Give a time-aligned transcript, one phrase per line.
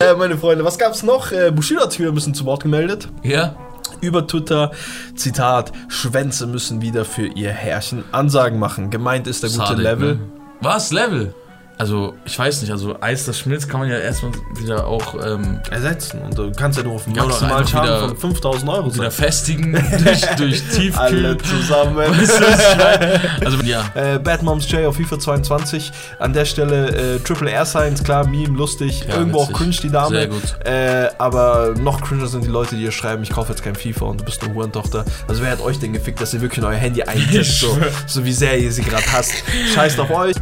[0.00, 1.32] Äh, meine Freunde, was gab's noch?
[1.32, 3.08] Äh, Bushido hat sich wieder ein bisschen zu Wort gemeldet.
[3.22, 3.56] Ja?
[4.00, 4.72] Über Twitter,
[5.14, 8.90] Zitat, Schwänze müssen wieder für ihr Herrchen Ansagen machen.
[8.90, 10.14] Gemeint ist der gute Sadik, Level.
[10.16, 10.20] Ne?
[10.60, 10.92] Was?
[10.92, 11.34] Level?
[11.76, 15.60] Also, ich weiß nicht, also Eis, das schmilzt, kann man ja erstmal wieder auch ähm,
[15.70, 16.20] Ersetzen.
[16.22, 19.24] Und du kannst ja nur auf einfach Schaden wieder- von 5000 Euro wieder sein.
[19.26, 19.72] festigen
[20.04, 20.96] durch, durch Tiefkühl.
[21.26, 21.96] Alle zusammen.
[23.44, 23.84] Also, ja.
[23.94, 25.92] Äh, Bad Moms J auf FIFA 22.
[26.18, 29.04] An der Stelle äh, Triple R Signs, klar, Meme, lustig.
[29.08, 29.56] Ja, Irgendwo auch witzig.
[29.56, 30.16] cringe die Dame.
[30.16, 30.42] Sehr gut.
[30.64, 34.06] Äh, aber noch cringer sind die Leute, die ihr schreiben, ich kaufe jetzt kein FIFA
[34.06, 35.04] und du bist eine Hurentochter.
[35.28, 38.24] Also wer hat euch denn gefickt, dass ihr wirklich in euer Handy eintippt, so, so
[38.24, 39.32] wie sehr ihr sie gerade hasst.
[39.74, 40.34] Scheißt auf euch.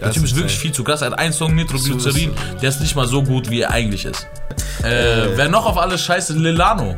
[0.00, 1.02] Der Typ ist wirklich viel zu krass.
[1.02, 4.26] Er hat einen Song Nitroglycerin, der ist nicht mal so gut, wie er eigentlich ist.
[4.82, 6.34] Äh, wer noch auf alles scheiße?
[6.34, 6.96] Lilano.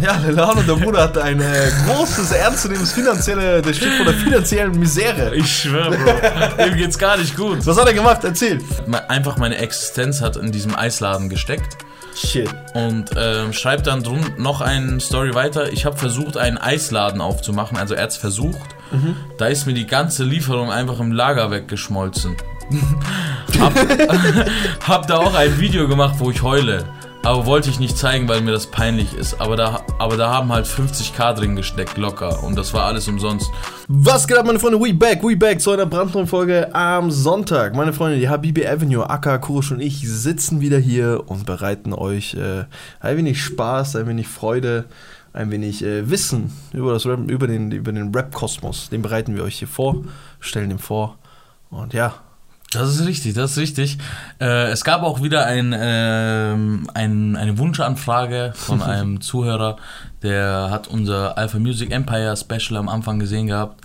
[0.00, 4.78] Ja, Lelano, der Bruder, hat ein äh, großes, ernstzunehmendes finanzielle, der steht vor der finanziellen
[4.78, 5.34] Misere.
[5.34, 6.64] Ich schwöre, Bro.
[6.64, 7.64] Dem geht's gar nicht gut.
[7.64, 8.24] Was hat er gemacht?
[8.24, 8.60] Erzähl.
[9.08, 11.76] Einfach meine Existenz hat in diesem Eisladen gesteckt.
[12.14, 12.50] Shit.
[12.74, 15.72] und ähm, schreibt dann drum noch eine Story weiter.
[15.72, 18.58] Ich habe versucht, einen Eisladen aufzumachen, also er hat's versucht.
[19.38, 22.36] Da ist mir die ganze Lieferung einfach im Lager weggeschmolzen.
[23.60, 23.74] hab,
[24.88, 26.84] hab da auch ein Video gemacht, wo ich heule.
[27.24, 29.40] Aber wollte ich nicht zeigen, weil mir das peinlich ist.
[29.40, 32.42] Aber da, aber da haben halt 50k drin gesteckt, locker.
[32.42, 33.48] Und das war alles umsonst.
[33.86, 34.80] Was geht ab, meine Freunde?
[34.80, 37.76] We back, we back zu einer brandneuen Folge am Sonntag.
[37.76, 42.34] Meine Freunde, die Habibi Avenue, Aka, Kurush und ich sitzen wieder hier und bereiten euch
[42.34, 42.64] äh,
[42.98, 44.86] ein wenig Spaß, ein wenig Freude,
[45.32, 48.90] ein wenig äh, Wissen über, das Rap, über den, über den Rap-Kosmos.
[48.90, 50.04] Den bereiten wir euch hier vor,
[50.40, 51.18] stellen ihn vor.
[51.70, 52.14] Und ja,
[52.72, 53.98] Das ist richtig, das ist richtig.
[54.40, 59.76] Äh, es gab auch wieder ein, ähm, ein, eine Wunschanfrage von einem Zuhörer,
[60.22, 63.84] der hat unser Alpha Music Empire Special am Anfang gesehen gehabt.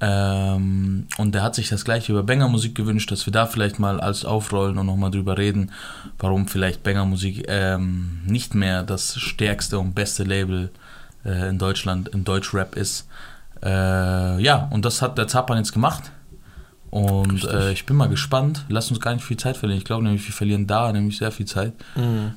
[0.00, 3.78] Ähm, und der hat sich das gleiche über Banger Musik gewünscht, dass wir da vielleicht
[3.78, 5.70] mal alles aufrollen und nochmal drüber reden,
[6.18, 10.70] warum vielleicht Banger Musik ähm, nicht mehr das stärkste und beste Label
[11.24, 13.06] äh, in Deutschland im Deutschrap ist.
[13.62, 16.10] Äh, ja, und das hat der Zapan jetzt gemacht.
[16.94, 18.66] Und äh, ich bin mal gespannt.
[18.68, 19.78] Lass uns gar nicht viel Zeit verlieren.
[19.78, 21.72] Ich glaube nämlich, wir verlieren da nämlich sehr viel Zeit.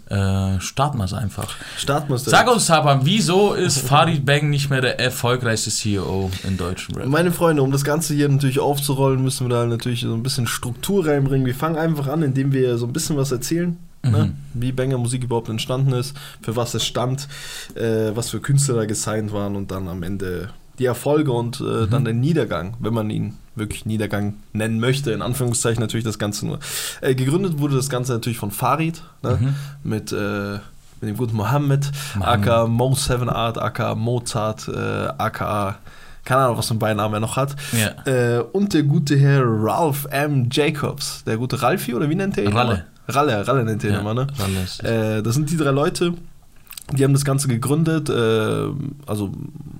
[0.10, 1.48] Äh, starten wir es einfach.
[1.78, 6.32] starten wir es Sag uns, Tapan, wieso ist Farid Bang nicht mehr der erfolgreichste CEO
[6.44, 7.06] in deutschen Rap?
[7.06, 10.48] Meine Freunde, um das Ganze hier natürlich aufzurollen, müssen wir da natürlich so ein bisschen
[10.48, 11.46] Struktur reinbringen.
[11.46, 13.78] Wir fangen einfach an, indem wir so ein bisschen was erzählen.
[14.12, 14.34] Ne?
[14.54, 17.28] Wie Banger Musik überhaupt entstanden ist, für was es stand,
[17.76, 21.88] äh, was für Künstler da gesigned waren und dann am Ende die Erfolge und äh,
[21.88, 26.46] dann den Niedergang, wenn man ihn wirklich Niedergang nennen möchte, in Anführungszeichen natürlich das Ganze
[26.46, 26.60] nur.
[27.02, 29.56] Äh, gegründet wurde das Ganze natürlich von Farid, ne?
[29.84, 30.60] mit, äh,
[31.02, 35.80] mit dem guten Mohammed, aka Mo Seven Art, aka Mozart, äh, aka
[36.28, 37.56] keine Ahnung, was für einen Beinamen er noch hat.
[37.72, 38.06] Ja.
[38.06, 40.50] Äh, und der gute Herr Ralph M.
[40.52, 41.24] Jacobs.
[41.24, 42.52] Der gute Ralfi, oder wie nennt er ihn?
[42.52, 42.86] Ralle.
[43.08, 44.28] Ralle, Ralle nennt ihn Ja, immer, ne?
[44.38, 46.14] Ralle ist- Äh, das sind die drei Leute,
[46.94, 48.10] die haben das Ganze gegründet.
[48.10, 48.68] Äh,
[49.06, 49.32] also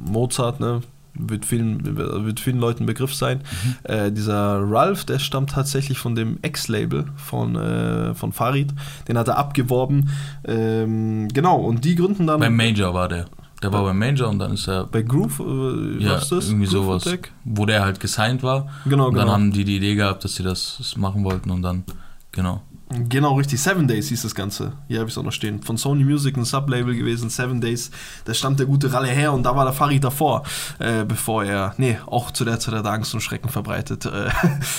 [0.06, 0.82] Mozart, ne?
[1.20, 3.40] Wird vielen, wird vielen Leuten Begriff sein.
[3.40, 3.76] Mhm.
[3.92, 8.72] Äh, dieser Ralph, der stammt tatsächlich von dem Ex-Label von, äh, von Farid.
[9.08, 10.10] Den hat er abgeworben.
[10.46, 13.26] Ähm, genau, und die gründen dann Beim Major war der.
[13.64, 14.84] Der war beim Major und dann ist er.
[14.86, 16.32] bei Groove, äh, Ja, das?
[16.32, 17.08] irgendwie Groove sowas.
[17.08, 17.32] Attack?
[17.44, 18.68] Wo der halt gesigned war.
[18.86, 19.34] Genau, und dann genau.
[19.34, 21.84] haben die die Idee gehabt, dass sie das machen wollten und dann,
[22.32, 22.62] genau.
[23.10, 23.62] Genau, richtig.
[23.62, 24.72] Seven Days hieß das Ganze.
[24.88, 25.62] Hier habe ich es auch noch stehen.
[25.62, 27.92] Von Sony Music ein Sublabel gewesen, Seven Days.
[28.24, 30.44] Da stammt der gute Ralle her und da war der Farid davor,
[30.80, 34.30] äh, bevor er, nee, auch zu der Zeit hat er Angst und Schrecken verbreitet äh,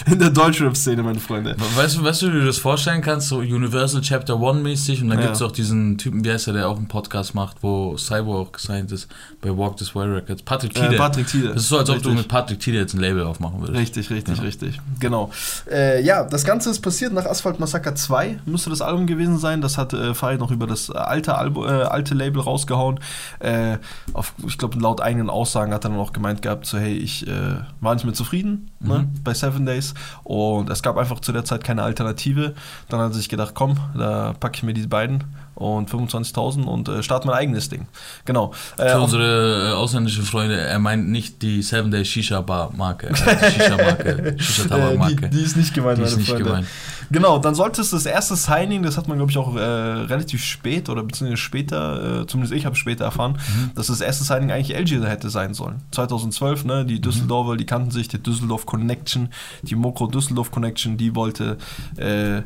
[0.11, 1.55] in der Deutschrap-Szene, meine Freunde.
[1.77, 3.29] Weißt du, weißt du, wie du dir das vorstellen kannst?
[3.29, 5.25] So Universal Chapter One mäßig und dann Ja.
[5.27, 8.49] gibt es auch diesen Typen, wie heißt der, der auch einen Podcast macht, wo Cyborg
[8.49, 9.09] auch gesigned ist
[9.43, 10.43] bei Walk This Way Records.
[10.43, 10.95] Patrick Tide.
[10.95, 11.49] Äh, Patrick Tide.
[11.49, 12.17] Das ist so, als ob du Richtig.
[12.17, 13.79] mit Patrick Tide jetzt ein Label aufmachen würdest.
[13.79, 14.43] Richtig, richtig, Ja.
[14.45, 14.81] richtig.
[14.99, 15.31] Genau.
[15.71, 19.61] Äh, ja, das Ganze ist passiert nach Asphalt Massacre 2, müsste das Album gewesen sein.
[19.61, 23.01] Das hat äh, Farid noch über das äh, alte, Albu äh, alte Label rausgehauen.
[23.41, 23.79] Äh,
[24.13, 27.27] auf, ich glaube, laut eigenen Aussagen hat er dann auch gemeint gehabt, so hey, ich
[27.27, 29.23] äh, war nicht mehr zufrieden ne, Mhm.
[29.25, 29.95] bei Seven Days
[30.25, 32.55] und es gab einfach zu der Zeit keine Alternative.
[32.89, 35.25] Dann hat er sich gedacht, komm, da packe ich mir die beiden
[35.59, 37.87] und 25.000 und äh, starte mein eigenes Ding.
[38.25, 38.53] Genau.
[38.77, 43.09] Äh, Für unsere äh, ausländischen Freunde, er meint nicht die Seven Day Shisha Bar Marke.
[43.09, 44.35] Also Shisha Marke.
[44.39, 45.29] Shisha Tabak Äh, die, Marke.
[45.31, 46.45] die ist nicht gemeint, Die ist meine nicht Freunde.
[46.45, 46.67] gemeint.
[47.11, 50.45] Genau, dann sollte es das erste Signing, das hat man glaube ich auch äh, relativ
[50.45, 53.71] spät oder beziehungsweise später, äh, zumindest ich habe später erfahren, Mhm.
[53.75, 55.81] dass das erste Signing eigentlich LG hätte sein sollen.
[55.93, 56.89] 2012, ne, Mhm.
[56.89, 59.31] die Düsseldorfer, die kannten sich, die Düsseldorf Connection,
[59.63, 61.57] die Mokro Düsseldorf Connection, die wollte,
[61.97, 62.43] äh,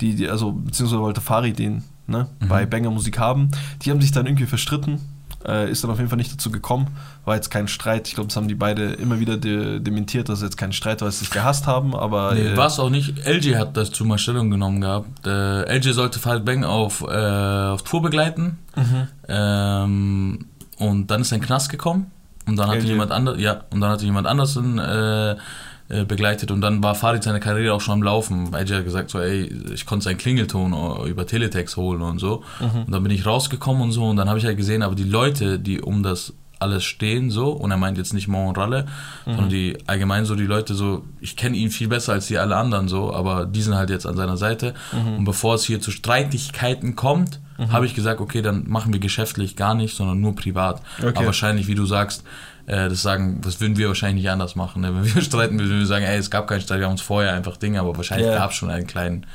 [0.00, 2.48] die, die, also beziehungsweise wollte Farid den ne, Mhm.
[2.48, 3.50] bei Banger Musik haben.
[3.82, 5.00] Die haben sich dann irgendwie verstritten.
[5.46, 6.86] Äh, ist dann auf jeden Fall nicht dazu gekommen.
[7.26, 8.08] War jetzt kein Streit.
[8.08, 11.02] Ich glaube, das haben die beide immer wieder de dementiert, dass es jetzt kein Streit
[11.02, 11.94] war, dass sie sich gehasst haben.
[11.94, 13.26] Aber Nee, äh, war es auch nicht.
[13.26, 15.26] LG hat dazu mal Stellung genommen gehabt.
[15.26, 18.56] Äh, LG sollte Farid Bang auf, äh, auf Tour begleiten.
[18.74, 19.08] Mhm.
[19.28, 20.46] Ähm,
[20.78, 22.10] und dann ist er in den Knast gekommen.
[22.46, 22.88] Und dann hatte LG.
[22.88, 25.36] jemand anders, ja, und dann hatte jemand anders äh, äh,
[26.02, 28.52] begleitet und dann war Farid seine Karriere auch schon am Laufen.
[28.52, 32.42] LG hat gesagt so, ey, ich konnte seinen Klingelton äh, über Teletext holen und so.
[32.60, 35.04] Und dann bin ich rausgekommen und so und dann habe ich halt gesehen, aber die
[35.04, 38.86] Leute, die um das alles stehen so und er meint jetzt nicht Mo und Ralle,
[39.26, 42.56] sondern die allgemein so die Leute so, ich kenne ihn viel besser als die alle
[42.56, 44.72] anderen so, aber die sind halt jetzt an seiner Seite
[45.18, 49.56] und bevor es hier zu Streitigkeiten kommt, habe ich gesagt, okay, dann machen wir geschäftlich
[49.56, 50.82] gar nicht, sondern nur privat.
[50.98, 51.12] Okay.
[51.14, 54.82] Aber wahrscheinlich, wie du sagst, äh, das sagen, das würden wir wahrscheinlich nicht anders machen.
[54.82, 54.94] Ne?
[54.94, 57.34] Wenn wir streiten, würden wir sagen, ey, es gab keinen Streit, wir haben uns vorher
[57.34, 58.36] einfach Dinge, aber wahrscheinlich Ja.
[58.36, 59.26] gab es schon einen kleinen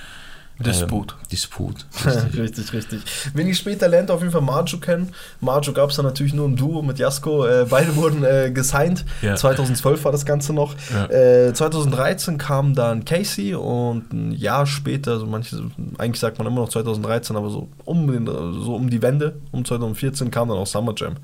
[0.66, 1.14] Disput.
[1.14, 1.86] Ähm, Disput.
[2.38, 3.02] richtig, richtig.
[3.34, 5.10] Wenig später lernt er auf jeden Fall Marjo kennen.
[5.40, 7.46] Marjo gab es dann natürlich nur im Duo mit Jasko.
[7.46, 9.06] Äh, beide wurden äh, gesigned.
[9.22, 9.36] Ja.
[9.36, 10.76] 2012 war das Ganze noch.
[10.92, 11.06] Ja.
[11.06, 15.58] Äh, 2013 kam dann Casey und ein Jahr später, also manche,
[15.98, 19.64] eigentlich sagt man immer noch 2013, aber so um, den, so um die Wende, um
[19.64, 21.16] 2014 kam dann auch Summer Jam.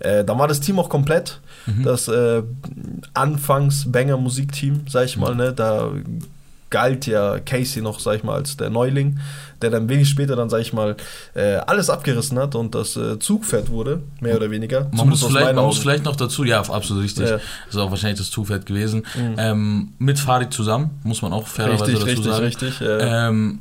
[0.00, 1.40] Äh, da war das Team auch komplett.
[1.84, 2.42] Das äh,
[3.14, 5.52] anfangs Banger Musikteam, sag ich mal, ne?
[5.52, 5.92] Da
[6.72, 9.20] galt ja Casey noch, sag ich mal, als der Neuling,
[9.60, 10.96] der dann wenig später dann, sag ich mal,
[11.34, 14.88] äh, alles abgerissen hat und das äh, Zugpferd wurde, mehr oder weniger.
[14.92, 17.28] Man, muss vielleicht, man muss vielleicht noch dazu, ja, absolut richtig.
[17.28, 17.36] Ja.
[17.36, 19.04] Das ist auch wahrscheinlich das Zufeld gewesen.
[19.38, 22.44] Ähm, mit Farid zusammen, muss man auch fairerweise Richtig, dazu richtig, sagen.
[22.44, 22.80] richtig.
[22.80, 23.58] Äh, Ähm,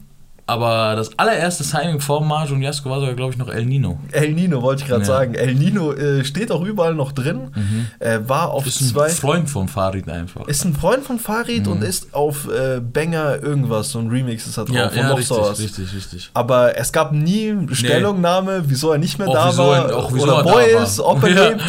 [0.47, 3.99] aber das allererste Signing vor Marge und Jasko war sogar, glaube ich, noch El Nino.
[4.11, 5.07] El Nino wollte ich gerade Ja.
[5.07, 5.33] sagen.
[5.35, 7.51] El Nino äh, steht auch überall noch drin.
[7.99, 9.09] Äh, war auf Ist ein zwei.
[9.09, 10.47] Freund von Farid einfach.
[10.47, 14.57] Ist ein Freund von Farid und ist auf äh, Banger irgendwas, so ein Remix ist
[14.57, 15.59] da drauf ja, und ja noch richtig, sowas.
[15.59, 16.29] richtig, richtig.
[16.33, 20.23] Aber es gab nie Stellungnahme, wieso er nicht mehr Auch da war er- auch wieso
[20.25, 20.83] oder er er war.
[20.83, 21.63] ist, ob er lebt.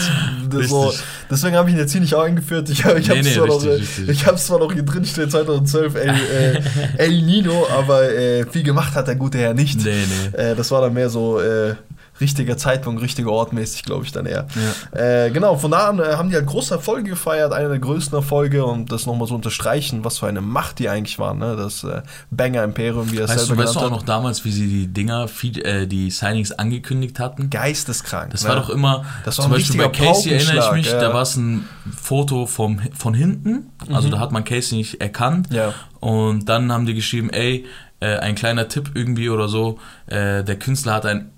[0.68, 0.92] So,
[1.30, 2.68] deswegen habe ich ihn jetzt hier nicht auch eingeführt.
[2.70, 6.62] Ich, ich habe Nee, nee, zwar, äh, zwar noch hier drin stehen, 2012 El, äh,
[6.98, 9.84] El Nino, aber äh, viel gemacht hat der gute Herr nicht.
[9.84, 10.38] Nee, nee.
[10.38, 11.74] Äh, das war dann mehr so äh,
[12.22, 14.46] richtiger Zeitpunkt, richtiger Ort mäßig, glaube ich dann eher.
[14.92, 18.16] Äh, genau, von da an äh, haben die halt große Erfolge gefeiert, einer der größten
[18.16, 21.56] Erfolge und das nochmal so unterstreichen, was für eine Macht die eigentlich waren, ne?
[21.56, 24.52] das äh, Banger Imperium, wie er Weißt du, selber weißt du auch noch damals, wie
[24.52, 27.44] sie die Dinger, äh, die Signings angekündigt hatten?
[27.44, 27.50] hat.
[27.50, 28.30] Geisteskrank.
[28.30, 28.50] Das ne?
[28.50, 31.00] war doch immer, Das war zum Beispiel bei Casey erinnere ich mich, ja.
[31.00, 31.68] da war es ein
[32.00, 35.48] Foto vom, von hinten, also da hat man Casey nicht erkannt.
[35.50, 35.74] Ja.
[36.00, 37.64] Und dann haben die geschrieben, ey,
[38.00, 41.30] äh, ein kleiner Tipp irgendwie oder so, äh, der Künstler hat ein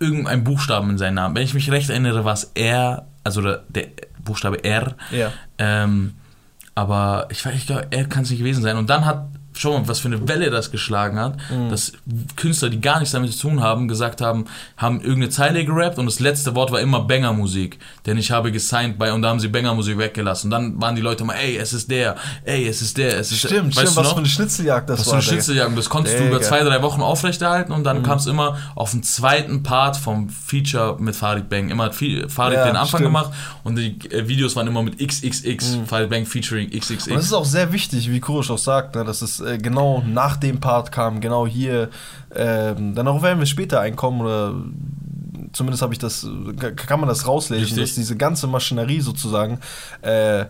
[0.00, 1.34] irgendein Buchstaben in seinem Namen.
[1.34, 3.88] Wenn ich mich recht erinnere, war es R, also der, der
[4.22, 4.94] Buchstabe R.
[5.10, 5.32] Ja.
[5.58, 6.14] Ähm,
[6.74, 8.76] aber ich weiß, ich glaube, er kann es nicht gewesen sein.
[8.76, 9.26] Und dann hat,
[9.58, 11.70] schau mal, was für eine Welle das geschlagen hat, Mhm.
[11.70, 11.92] dass
[12.36, 14.44] Künstler, die gar nichts damit zu tun haben, gesagt haben,
[14.76, 17.78] haben irgendeine Zeile gerappt und das letzte Wort war immer Banger-Musik.
[18.06, 20.46] Denn ich habe gesigned bei, und da haben sie Banger-Musik weggelassen.
[20.46, 23.32] Und dann waren die Leute immer, ey, es ist der, ey, es ist der, es
[23.32, 23.48] ist der.
[23.48, 24.12] Stimmt, Weißt stimmt, du was noch?
[24.14, 25.14] für eine Schnitzeljagd das Was für war.
[25.16, 25.32] eine Digga.
[25.34, 25.78] Schnitzeljagd.
[25.78, 26.36] Das konntest du Digga.
[26.36, 30.28] über zwei, drei Wochen aufrechterhalten und dann kam es immer auf den zweiten Part vom
[30.28, 31.68] Feature mit Farid Bang.
[31.70, 32.28] Immer hat Farid
[32.58, 33.04] Ja, den Anfang stimmt.
[33.04, 33.32] gemacht
[33.64, 37.08] und die äh, Videos waren immer mit XXX, Farid Bang featuring XXX.
[37.08, 40.02] Und das ist auch sehr wichtig, wie Kurosch auch sagt, ne, dass es äh, genau
[40.06, 41.90] nach dem Part kam, genau hier.
[42.34, 44.54] Ähm, darauf werden wir später einkommen oder
[45.52, 46.26] zumindest habe ich das,
[46.76, 47.82] kann man das rauslesen, Richtig.
[47.82, 49.58] dass diese ganze Maschinerie sozusagen,
[50.02, 50.46] äh,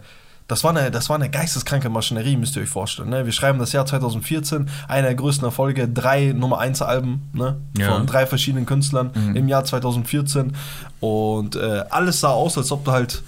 [0.48, 3.10] das war, eine, das war eine geisteskranke Maschinerie, müsst ihr euch vorstellen.
[3.10, 3.26] Ne?
[3.26, 7.58] Wir schreiben das Jahr 2014, einer der größten Erfolge, drei Nummer 1 Alben ne?
[7.76, 7.92] Ja.
[7.92, 10.54] von drei verschiedenen Künstlern im Jahr 2014.
[11.00, 13.22] Und äh, alles sah aus, als ob du halt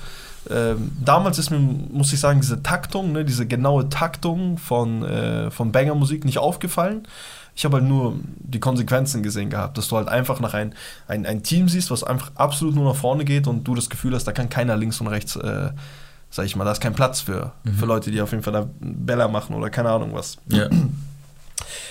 [0.48, 5.50] ähm, damals ist mir, muss ich sagen, diese Taktung, ne, diese genaue Taktung von, äh,
[5.50, 7.06] von Banger-Musik nicht aufgefallen.
[7.54, 10.74] Ich habe halt nur die Konsequenzen gesehen gehabt, dass du halt einfach nach ein,
[11.08, 14.14] ein, ein Team siehst, was einfach absolut nur nach vorne geht und du das Gefühl
[14.14, 15.70] hast, da kann keiner links und rechts, äh,
[16.30, 18.68] sag ich mal, da ist kein Platz für, für Leute, die auf jeden Fall da
[18.80, 20.38] Bella machen oder keine Ahnung was.
[20.48, 20.68] ja.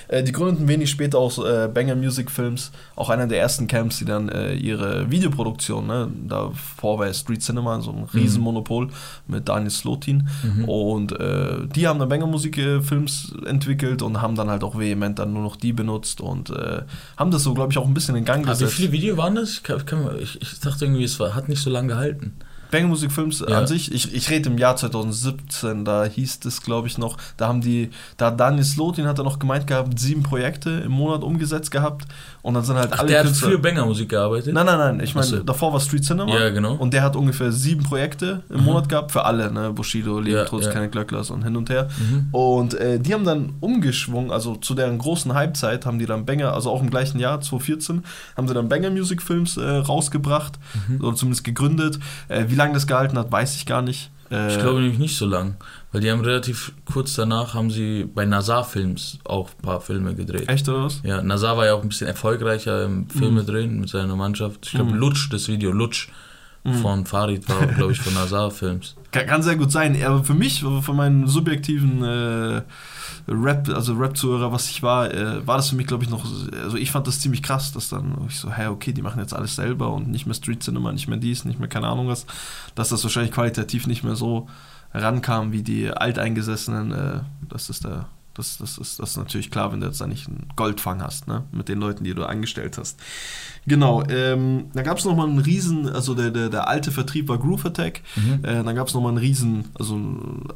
[0.09, 3.99] Äh, die gründeten wenig später auch äh, Banger Music Films, auch einer der ersten Camps,
[3.99, 8.89] die dann äh, ihre Videoproduktion, ne, davor war ja Street Cinema, so ein Riesenmonopol
[9.27, 10.27] mit Daniel Slotin
[10.65, 14.77] und äh, die haben dann Banger Musik äh, Films entwickelt und haben dann halt auch
[14.77, 16.51] vehement dann nur noch die benutzt und
[17.17, 18.73] haben das so, glaube ich, auch ein bisschen in Gang Aber wie gesetzt.
[18.73, 19.61] viele Videos waren das?
[20.19, 22.33] Ich, ich, ich dachte irgendwie, es war, hat nicht so lange gehalten.
[22.71, 23.57] Banger Music Films Ja.
[23.57, 27.47] an sich, ich, ich rede im Jahr 2017, da hieß es, glaube ich, noch, da
[27.47, 31.71] haben die, da Daniel Slotin hat er noch gemeint gehabt, sieben Projekte im Monat umgesetzt
[31.71, 32.05] gehabt
[32.41, 33.49] und dann sind halt Ach, alle der hat Künstler.
[33.51, 34.53] für Banger-Musik gearbeitet?
[34.53, 34.99] Nein, nein, nein.
[35.01, 35.39] Ich meine, so.
[35.43, 36.33] davor war Street Cinema.
[36.37, 36.73] Ja, genau.
[36.75, 39.71] Und der hat ungefähr sieben Projekte im Monat gehabt für alle, ne?
[39.71, 40.71] Bushido, Leben, Ja, Trotz, ja.
[40.71, 41.89] keine Glöcklers und hin und her.
[41.97, 42.27] Mhm.
[42.31, 46.53] Und äh, die haben dann umgeschwungen, also zu deren großen Hypezeit haben die dann Banger,
[46.53, 48.03] also auch im gleichen Jahr, 2014,
[48.37, 51.03] haben sie dann Banger Music Films äh, rausgebracht, Mhm.
[51.03, 51.99] oder zumindest gegründet.
[52.27, 54.11] Äh, wie lange das gehalten hat, weiß ich gar nicht.
[54.31, 55.55] Äh, Ich glaube nämlich nicht so lang,
[55.91, 60.13] weil die haben relativ kurz danach haben sie bei Nazar Films auch ein paar Filme
[60.15, 60.47] gedreht.
[60.49, 61.01] Echt oder was?
[61.03, 64.65] Ja, Nazar war ja auch ein bisschen erfolgreicher im Filme drehen mit seiner Mannschaft.
[64.67, 64.97] Ich glaube, Mhm.
[64.97, 66.09] Lutsch, das Video Lutsch
[66.81, 68.95] von Farid war, glaube ich, von Nazar Films.
[69.11, 69.97] Kann, kann sehr gut sein.
[70.03, 72.61] Aber für mich, von meinen subjektiven äh,
[73.29, 76.25] Rap, also Rap-Zuhörer, was ich war, äh, war das für mich, glaube ich, noch,
[76.63, 79.33] also ich fand das ziemlich krass, dass dann ich so, hä, okay, die machen jetzt
[79.33, 82.25] alles selber und nicht mehr Street Cinema, nicht mehr dies, nicht mehr keine Ahnung was,
[82.75, 84.47] dass das wahrscheinlich qualitativ nicht mehr so
[84.93, 88.07] rankam wie die Alteingesessenen, äh, das ist da,
[88.39, 91.27] das, das, ist, das ist natürlich klar, wenn du jetzt da nicht einen Goldfang hast,
[91.27, 92.99] ne, mit den Leuten, die du angestellt hast.
[93.67, 97.37] Genau, ähm, da gab es nochmal einen riesen, also der, der, der alte Vertrieb war
[97.37, 98.43] Groove Attack, Mhm.
[98.43, 99.95] äh, dann gab es nochmal einen riesen, also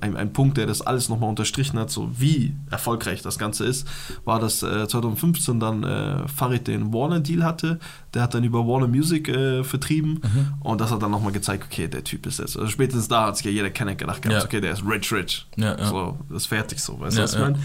[0.02, 3.88] ein, ein Punkt, der das alles nochmal unterstrichen hat, so wie erfolgreich das Ganze ist,
[4.26, 7.80] war, dass äh, 2015 dann äh, Farid den Warner-Deal hatte,
[8.14, 10.54] der hat dann über Warner Music äh, vertrieben Mhm.
[10.62, 13.38] und das hat dann nochmal gezeigt, okay, der Typ ist jetzt, also spätestens da hat
[13.38, 14.46] sich ja jeder kennen gedacht, gehabt, Ja.
[14.46, 15.86] okay, der ist rich, rich, Ja, ja.
[15.86, 17.58] so, das ist fertig so, weißt du, was ich meine?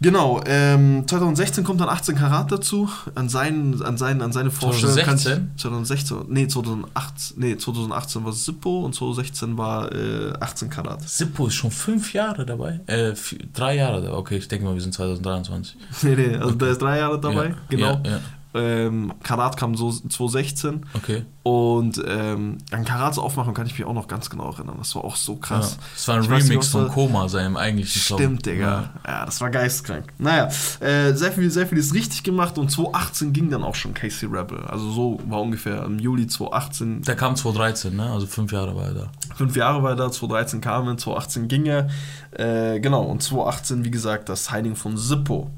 [0.00, 2.88] Genau, ähm, 2016 kommt dann 18 Karat dazu.
[3.16, 4.94] An, seinen, an, seinen, an seine Vorstellung.
[4.94, 5.50] kann ich- 2016?
[5.56, 6.18] 2016?
[6.28, 11.02] Nee, 2018, nee, 2018 war Sippo und 2016 war äh, 18 Karat.
[11.08, 12.78] Sippo ist schon fünf Jahre dabei.
[12.86, 14.16] Äh, vier, drei Jahre dabei.
[14.18, 15.76] Okay, ich denke mal, wir sind 2023.
[16.02, 18.00] Nee, nee, also der ist drei Jahre dabei, Ja, genau.
[18.04, 18.20] Ja, ja.
[18.54, 21.24] Ähm, Karat kam so 2016 Okay.
[21.42, 24.76] und ähm, an Karats Aufmachung kann ich mich auch noch ganz genau erinnern.
[24.78, 25.76] Das war auch so krass.
[25.78, 25.84] Ja.
[25.94, 28.18] Das war ein Ich nicht, Remix was von Koma, seinem eigentlichen Song.
[28.18, 28.90] Stimmt, Digga.
[29.06, 29.26] Ja.
[29.26, 30.12] das war geisteskrank.
[30.18, 30.48] Naja,
[30.80, 34.26] äh, sehr viel, sehr viel ist richtig gemacht und 2018 ging dann auch schon Casey
[34.28, 34.60] Rebel.
[34.66, 37.02] Also so war ungefähr im Juli 2018.
[37.02, 38.10] Der kam 2013, ne?
[38.10, 39.10] Also fünf Jahre war er da.
[39.36, 41.88] Fünf Jahre war er da, 2013 kam er, 2018 ging er.
[42.32, 45.50] Äh, genau, und 2018, wie gesagt, das Signing von Zippo.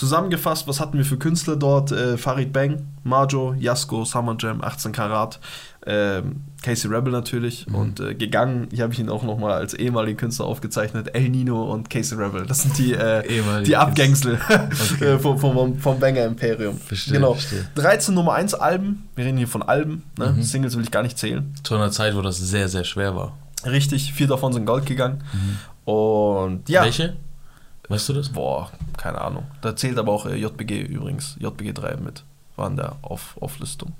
[0.00, 1.92] Zusammengefasst, was hatten wir für Künstler dort?
[1.92, 5.38] Äh, Farid Bang, Majo, Yasko, Summer Jam, 18 Karat,
[5.86, 7.74] ähm, Casey Rebel natürlich Mhm.
[7.74, 11.70] und äh, gegangen, hier habe ich ihn auch nochmal als ehemaligen Künstler aufgezeichnet, El Nino
[11.70, 12.46] und Casey Rebel.
[12.46, 14.38] Das sind die, äh, die Abgängsel
[14.94, 15.04] Okay.
[15.04, 16.78] äh, vom, vom, vom Banger Imperium.
[16.78, 17.34] Verstehe, genau.
[17.34, 17.66] verstehe.
[17.74, 20.32] 13 Nummer 1 Alben, wir reden hier von Alben, ne?
[20.34, 20.42] Mhm.
[20.42, 21.52] Singles will ich gar nicht zählen.
[21.62, 23.36] Zu einer Zeit, wo das sehr, sehr schwer war.
[23.66, 25.22] Richtig, vier davon sind Gold gegangen.
[25.84, 26.84] Und ja.
[26.84, 27.16] Welche?
[27.90, 28.28] Weißt du das?
[28.28, 29.46] Boah, keine Ahnung.
[29.60, 32.22] Da zählt aber auch äh, JBG übrigens, JBG 3 mit.
[32.56, 33.92] War in der Auf Auflistung.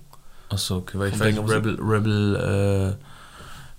[0.48, 3.04] Achso, okay, weil ich Von weiß, Banger Rebel, Rebel, äh,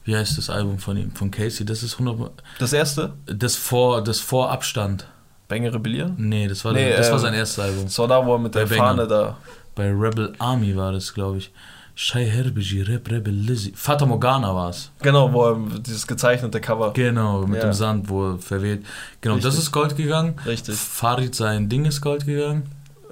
[0.05, 1.65] wie heißt das Album von ihm, von Casey?
[1.65, 5.07] Das ist 100, Das erste, das vor, das vor Abstand.
[5.47, 6.15] Banger Rebellion.
[6.17, 7.83] Nee, das war, Nee, das war äh, sein erstes Album.
[7.85, 8.83] Das war da, wo er mit Bei der Banger.
[8.83, 9.37] Fahne da.
[9.75, 11.51] Bei Rebel Army war das, glaube ich.
[11.95, 13.73] Shai Herbiji, Rep, Rebel Lizzy.
[13.75, 14.91] Fata Morgana war es.
[15.01, 16.93] Genau, wo er dieses gezeichnete Cover.
[16.93, 17.69] Genau, mit Ja.
[17.69, 18.85] dem Sand, wo er verweht.
[19.19, 19.63] Genau, das Richtig.
[19.63, 20.35] ist Gold gegangen.
[20.45, 20.75] Richtig.
[20.75, 22.63] Farid, sein Ding ist Gold gegangen.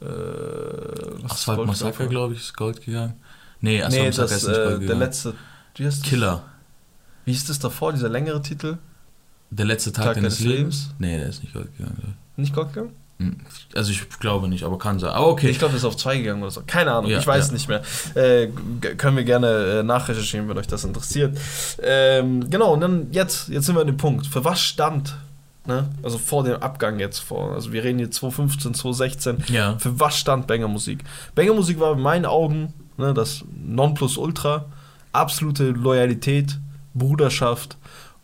[0.01, 0.05] Äh,
[1.25, 3.13] ist Asphalt Massaker, glaube ich, ist Gold gegangen.
[3.61, 4.99] Nee, Asphalt Nee, Massaker das, ist nicht Gold äh, der gegangen.
[5.01, 5.33] letzte.
[5.75, 6.09] Wie, heißt das?
[6.09, 6.43] Killer.
[7.25, 8.77] wie hieß das davor, dieser längere Titel?
[9.51, 10.89] Der letzte Tag, Tag deines deines Lebens?
[10.99, 12.15] Nee, der ist nicht Gold gegangen.
[12.37, 12.93] Nicht Gold gegangen?
[13.75, 15.11] Also ich glaube nicht, aber kann sein.
[15.11, 15.49] Aber okay.
[15.49, 16.61] Ich glaube, das ist auf zwei gegangen oder so.
[16.65, 17.53] Keine Ahnung, Ja, ich weiß ja.
[17.53, 17.81] nicht mehr.
[18.15, 18.47] Äh,
[18.95, 21.37] können wir gerne äh, nachrecherchieren, wenn euch das interessiert.
[21.83, 24.25] Ähm, genau, und dann jetzt, jetzt sind wir an dem Punkt.
[24.27, 25.17] Für was stand,
[25.67, 25.89] ne?
[26.01, 29.77] also vor dem Abgang jetzt, vor, also wir reden hier 2015, 2016, Ja.
[29.79, 31.03] für was stand Banger Musik?
[31.35, 34.65] Banger Musik war in meinen Augen ne, das Nonplusultra,
[35.11, 36.57] absolute Loyalität,
[36.93, 37.75] Bruderschaft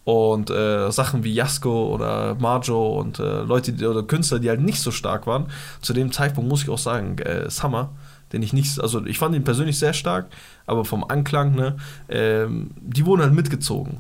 [0.06, 4.62] und äh, Sachen wie Jasko oder Marjo und äh, Leute die, oder Künstler, die halt
[4.62, 5.48] nicht so stark waren.
[5.82, 7.90] Zu dem Zeitpunkt muss ich auch sagen, äh, Summer,
[8.32, 10.28] den ich nicht, also ich fand ihn persönlich sehr stark,
[10.68, 11.76] aber vom Anklang, ne,
[12.08, 13.98] ähm, die wurden halt mitgezogen.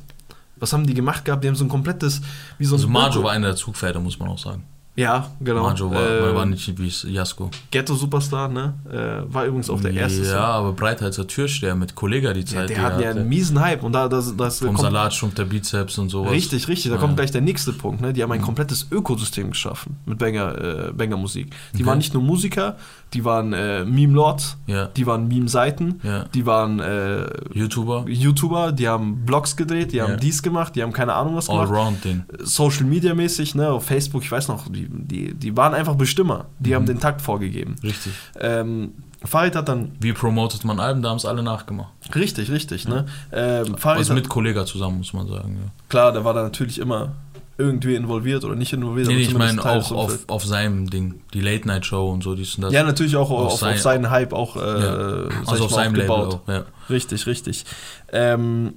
[0.57, 1.43] Was haben die gemacht gehabt?
[1.43, 2.21] Die haben so ein komplettes,
[2.59, 4.63] wie so ein Also Marjo war einer der Zugpferde, muss man auch sagen.
[4.97, 5.63] Ja, genau.
[5.63, 7.51] Marjo war, äh, war nicht wie Jasko.
[7.69, 8.75] Ghetto-Superstar, ne?
[8.89, 10.39] Äh, war übrigens auch der erste Ja, Song.
[10.39, 12.69] aber Breitholzer Türsteher mit Kollega die Ja, Zeit.
[12.69, 15.37] der die hat ja einen miesen Hype und da das, das Vom kommt, Salat schrumpft
[15.37, 16.31] der Bizeps und sowas.
[16.31, 16.89] Richtig, richtig.
[16.91, 17.01] Da Ja.
[17.01, 17.99] kommt gleich der nächste Punkt.
[17.99, 18.13] Ne?
[18.13, 21.53] Die haben ein komplettes Ökosystem geschaffen mit Banger, äh, Banger Musik.
[21.73, 21.85] Die Okay.
[21.87, 22.77] waren nicht nur Musiker,
[23.13, 24.85] die waren äh, Meme-Lords, Ja.
[24.87, 26.23] die waren Meme-Seiten, Ja.
[26.33, 28.05] die waren äh, YouTuber.
[28.07, 30.17] YouTuber, die haben Blogs gedreht, die haben Ja.
[30.17, 31.69] dies gemacht, die haben keine Ahnung was gemacht.
[31.69, 32.23] Allround-Ding.
[32.43, 35.95] Social Media mäßig, ne, auf Facebook, ich weiß noch, die die, die, die waren einfach
[35.95, 36.45] Bestimmer.
[36.59, 36.75] Die Mhm.
[36.75, 37.75] haben den Takt vorgegeben.
[37.83, 38.13] Richtig.
[38.39, 41.01] Ähm, Farid hat dann, Wie promotet man Alben?
[41.01, 41.89] Da haben es alle nachgemacht.
[42.13, 43.05] richtig, richtig, ne?
[43.31, 45.57] Ähm, Farid Also hat, mit Kollega zusammen, muss man sagen.
[45.63, 45.71] Ja.
[45.89, 47.13] klar, der war da natürlich immer
[47.57, 49.07] irgendwie involviert oder nicht involviert.
[49.07, 51.21] Nee, ich meine auch auf, auf seinem Ding.
[51.33, 52.73] Die Late Night Show und so, dies und das.
[52.73, 55.27] Ja, natürlich auch auf, auf, sein- seinen Hype auch, äh, Ja.
[55.47, 56.41] also auf seinem Label aufgebaut.
[56.45, 56.51] auch.
[56.53, 56.63] Ja.
[56.89, 57.65] Richtig, richtig.
[58.11, 58.73] Ähm,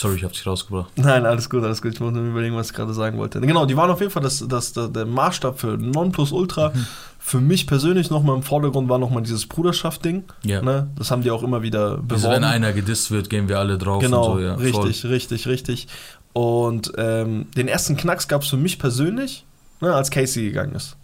[0.00, 0.90] Sorry, ich hab dich rausgebracht.
[0.96, 1.92] Nein, alles gut, alles gut.
[1.92, 3.38] Ich muss nur überlegen, was ich gerade sagen wollte.
[3.38, 6.70] Genau, die waren auf jeden Fall das, das, der, der Maßstab für Nonplusultra.
[6.70, 6.86] Mhm.
[7.18, 10.24] Für mich persönlich nochmal im Vordergrund war nochmal dieses Bruderschaft-Ding.
[10.42, 10.62] Ja.
[10.62, 10.88] Ne?
[10.96, 12.32] Das haben die auch immer wieder Also beworben.
[12.36, 14.54] wenn einer gedisst wird, gehen wir alle drauf genau, so, ja.
[14.54, 15.88] richtig, richtig, richtig.
[16.32, 19.44] Und ähm, den ersten Knacks gab es für mich persönlich,
[19.82, 20.96] ne, als Casey gegangen ist.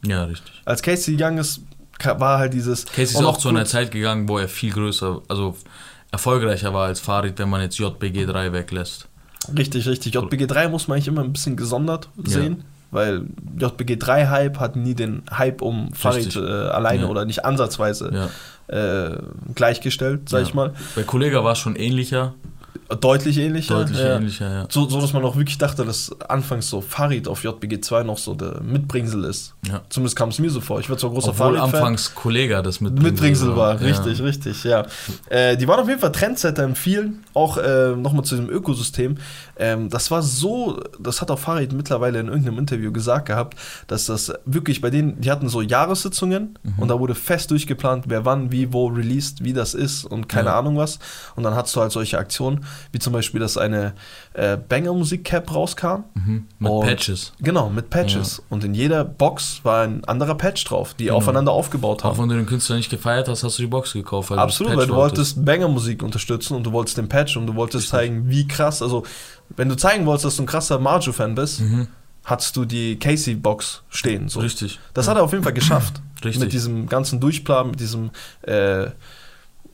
[0.00, 0.10] Voll.
[0.10, 0.62] Ja, richtig.
[0.64, 1.60] Als Casey gegangen ist,
[2.02, 2.86] war halt dieses...
[2.86, 5.54] Casey ist und auch zu einer kurz- Zeit gegangen, wo er viel größer, also
[6.10, 9.08] erfolgreicher war als Farid, wenn man jetzt JBG 3 weglässt.
[9.56, 10.14] Richtig, richtig.
[10.14, 13.26] JBG 3 muss man eigentlich immer ein bisschen gesondert sehen, weil
[13.58, 17.08] JBG 3 Hype hat nie den Hype um Farid äh, alleine Ja.
[17.08, 18.28] oder nicht ansatzweise
[18.68, 19.08] Ja.
[19.08, 19.18] äh,
[19.54, 20.46] gleichgestellt, sag Ja.
[20.46, 20.74] ich mal.
[20.96, 22.34] Bei Kollega war es schon ähnlicher,
[23.00, 23.74] Deutlich ähnlicher.
[23.74, 24.16] deutlich ja.
[24.16, 24.66] ähnlicher, ja.
[24.70, 28.16] So, so, dass man auch wirklich dachte, dass anfangs so Farid auf JBG 2 noch
[28.18, 29.54] so der Mitbringsel ist.
[29.66, 29.82] ja.
[29.90, 30.80] Zumindest kam es mir so vor.
[30.80, 31.74] Ich war zwar großer Obwohl Farid-Fan.
[31.74, 33.86] anfangs Kollega das mit Mitbringsel war, ja.
[33.86, 34.86] richtig, richtig, ja.
[35.28, 39.18] Äh, die waren auf jeden Fall Trendsetter in vielen, auch äh, nochmal zu diesem Ökosystem.
[39.58, 44.06] Ähm, das war so, das hat auch Farid mittlerweile in irgendeinem Interview gesagt gehabt, dass
[44.06, 46.74] das wirklich bei denen, die hatten so Jahressitzungen Mhm.
[46.78, 50.48] und da wurde fest durchgeplant, wer wann, wie, wo released, wie das ist und keine
[50.50, 50.58] Ja.
[50.58, 50.98] Ahnung was.
[51.36, 53.94] Und dann hattest du halt solche Aktionen, wie zum Beispiel, dass eine
[54.34, 56.04] äh, Banger-Musik-Cap rauskam.
[56.14, 56.46] Mhm.
[56.58, 57.32] Mit Und- Patches.
[57.40, 58.42] Genau, mit Patches.
[58.48, 61.16] Und in jeder Box war ein anderer Patch drauf, die Genau.
[61.16, 62.16] aufeinander aufgebaut haben.
[62.16, 64.30] Auch wenn du den Künstler nicht gefeiert hast, hast du die Box gekauft.
[64.30, 65.44] Weil Absolut, weil du wolltest.
[65.44, 69.04] Banger-Musik unterstützen und du wolltest den Patch und du wolltest zeigen, wie krass, also
[69.56, 71.88] wenn du zeigen wolltest, dass du ein krasser Marjo-Fan bist, Mhm.
[72.24, 74.28] hattest du die Casey-Box stehen.
[74.28, 74.40] So.
[74.40, 74.78] Richtig.
[74.94, 76.00] Das hat er auf jeden Fall geschafft.
[76.24, 76.40] Richtig.
[76.40, 78.10] Mit diesem ganzen Durchplan, mit diesem,
[78.42, 78.86] äh,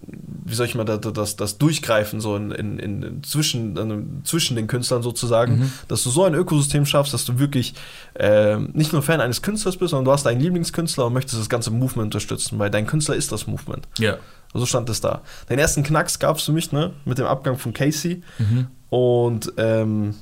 [0.06, 4.66] wie soll ich mal, das, das, Durchgreifen so in, in, in, zwischen, in, zwischen den
[4.66, 5.72] Künstlern sozusagen, Mhm.
[5.88, 7.74] dass du so ein Ökosystem schaffst, dass du wirklich
[8.14, 11.48] äh, nicht nur Fan eines Künstlers bist, sondern du hast einen Lieblingskünstler und möchtest das
[11.48, 13.88] ganze Movement unterstützen, weil dein Künstler ist das Movement.
[13.98, 14.18] Ja.
[14.52, 15.22] So stand es da.
[15.48, 18.22] Den ersten Knacks gab es für mich, ne, mit dem Abgang von Casey.
[18.38, 18.66] Mhm.
[18.90, 20.14] Und ähm,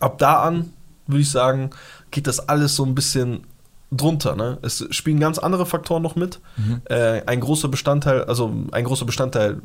[0.00, 0.72] ab da an,
[1.06, 1.70] würde ich sagen,
[2.10, 3.44] geht das alles so ein bisschen
[3.90, 4.36] drunter.
[4.36, 4.58] Ne?
[4.62, 6.40] Es spielen ganz andere Faktoren noch mit.
[6.56, 6.82] Mhm.
[6.84, 9.60] Äh, ein großer Bestandteil, also ein großer Bestandteil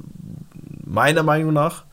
[0.85, 1.85] meiner Meinung nach,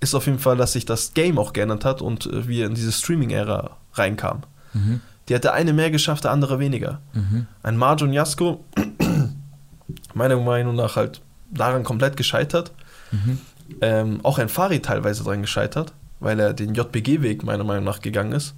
[0.00, 2.74] ist auf jeden Fall, dass sich das Game auch geändert hat und äh, wir in
[2.74, 4.44] diese Streaming-Ära reinkamen.
[4.74, 5.00] Mhm.
[5.28, 7.00] Die hat der eine mehr geschafft, der andere weniger.
[7.12, 7.46] Mhm.
[7.62, 8.64] Ein Marjon Jasko,
[10.14, 12.72] meiner Meinung nach halt daran komplett gescheitert.
[13.10, 13.38] Mhm.
[13.80, 18.32] Ähm, auch ein Farid teilweise daran gescheitert, weil er den JBG-Weg meiner Meinung nach gegangen
[18.32, 18.54] ist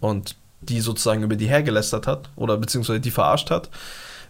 [0.00, 3.68] und die sozusagen über die hergelästert hat oder beziehungsweise die verarscht hat,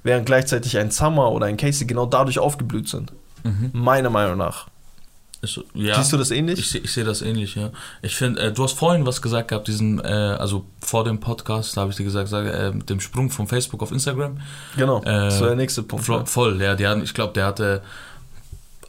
[0.03, 3.13] während gleichzeitig ein Summer oder ein Casey genau dadurch aufgeblüht sind.
[3.45, 3.71] Mhm.
[3.73, 4.67] Meiner Meinung nach.
[5.41, 5.95] Ist, ja.
[5.95, 6.59] Siehst du das ähnlich?
[6.59, 7.71] Ich, ich sehe das ähnlich, ja.
[8.03, 11.77] Ich finde, äh, du hast vorhin was gesagt gehabt, diesen, äh, also vor dem Podcast,
[11.77, 14.41] da habe ich dir gesagt, sage, äh, mit dem Sprung von Facebook auf Instagram.
[14.77, 16.07] genau, Äh, das war der nächste Punkt.
[16.07, 16.25] Voll, ja.
[16.25, 16.75] voll ja.
[16.75, 17.83] Die hatten, ich glaube, der hatte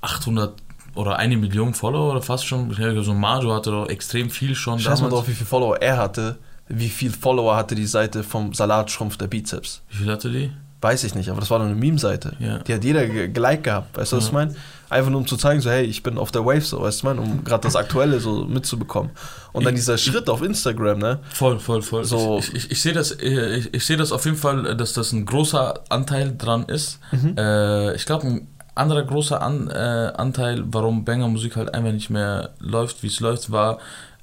[0.01, 0.53] 800
[0.95, 2.71] oder eine Million Follower oder fast schon.
[2.71, 4.79] Ich glaube, so ein Majo hatte doch extrem viel schon.
[4.79, 8.53] Scheiß mal drauf, wie viele Follower er hatte, wie viel Follower hatte die Seite vom
[8.53, 9.81] Salatschrumpf der Bizeps.
[9.89, 10.51] Wie viel hatte die?
[10.81, 12.37] Weiß ich nicht, aber das war doch eine Meme-Seite.
[12.39, 12.59] Ja.
[12.59, 14.55] Die hat jeder ge- geliked gehabt, weißt du, was ich meine?
[14.89, 17.07] Einfach nur um zu zeigen, so, hey, ich bin auf der Wave, so, weißt du,
[17.09, 17.19] ich meine?
[17.21, 19.11] Um gerade das Aktuelle so mitzubekommen.
[19.51, 21.19] Und dann Ich- dieser Schritt auf Instagram, ne?
[21.33, 22.05] Voll, voll, voll.
[22.05, 25.11] So- Ich, ich, ich sehe das, ich, ich sehe das auf jeden Fall, dass das
[25.11, 26.99] ein großer Anteil dran ist.
[27.11, 27.35] Mhm.
[27.37, 29.73] Äh, ich glaube, ein anderer großer An, äh,
[30.15, 33.79] Anteil, warum Banger Musik halt einfach nicht mehr läuft, wie es läuft, war,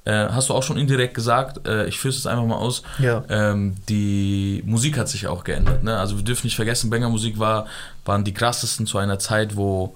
[0.07, 2.83] äh, hast du auch schon indirekt gesagt, äh, ich führe es jetzt einfach mal aus,
[2.99, 3.23] Ja.
[3.29, 5.83] ähm, die Musik hat sich auch geändert.
[5.83, 5.97] Ne?
[5.97, 7.65] Also wir dürfen nicht vergessen, Banger Musik war,
[8.05, 9.95] waren die krassesten zu einer Zeit, wo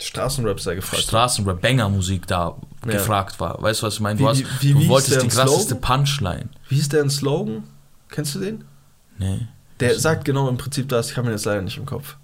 [0.00, 1.02] Straßenrap sei gefragt.
[1.04, 2.92] Straßenrap, Banger-Musik da Ja.
[2.92, 3.62] gefragt war.
[3.62, 4.18] Weißt du, was ich meine?
[4.18, 5.80] Wie- Du, hast, wie- wie- du wolltest die der krasseste Slogan?
[6.04, 6.48] Punchline.
[6.68, 7.62] Wie hieß der ein Slogan?
[8.08, 8.64] Kennst du den?
[9.18, 9.46] Nee.
[9.78, 12.16] Der sagt genau im Prinzip das, ich habe mir jetzt leider nicht im Kopf.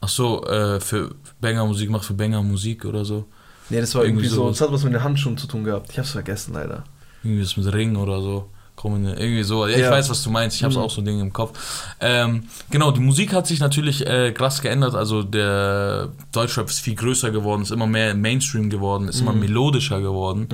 [0.00, 3.26] Ach so, äh, für Banger-Musik macht für Banger-Musik oder so.
[3.70, 5.90] Nee, das war irgendwie, Irgendwie so, das hat was mit den Handschuhen zu tun gehabt.
[5.90, 6.84] Ich hab's vergessen, leider.
[7.22, 8.48] Irgendwie das mit Ring oder so.
[8.76, 9.66] Komm, irgendwie so.
[9.66, 9.90] Ja, ich Ja.
[9.90, 10.54] weiß, was du meinst.
[10.56, 10.80] Ich habe Mhm.
[10.80, 11.58] auch so Dinge im Kopf.
[11.98, 14.94] Ähm, genau, die Musik hat sich natürlich äh, krass geändert.
[14.94, 19.40] Also der Deutschrap ist viel größer geworden, ist immer mehr Mainstream geworden, ist immer Mhm.
[19.40, 20.48] melodischer geworden.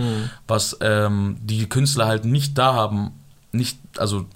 [0.46, 3.10] Was ähm, die Künstler halt nicht da haben.
[3.50, 4.26] Nicht, also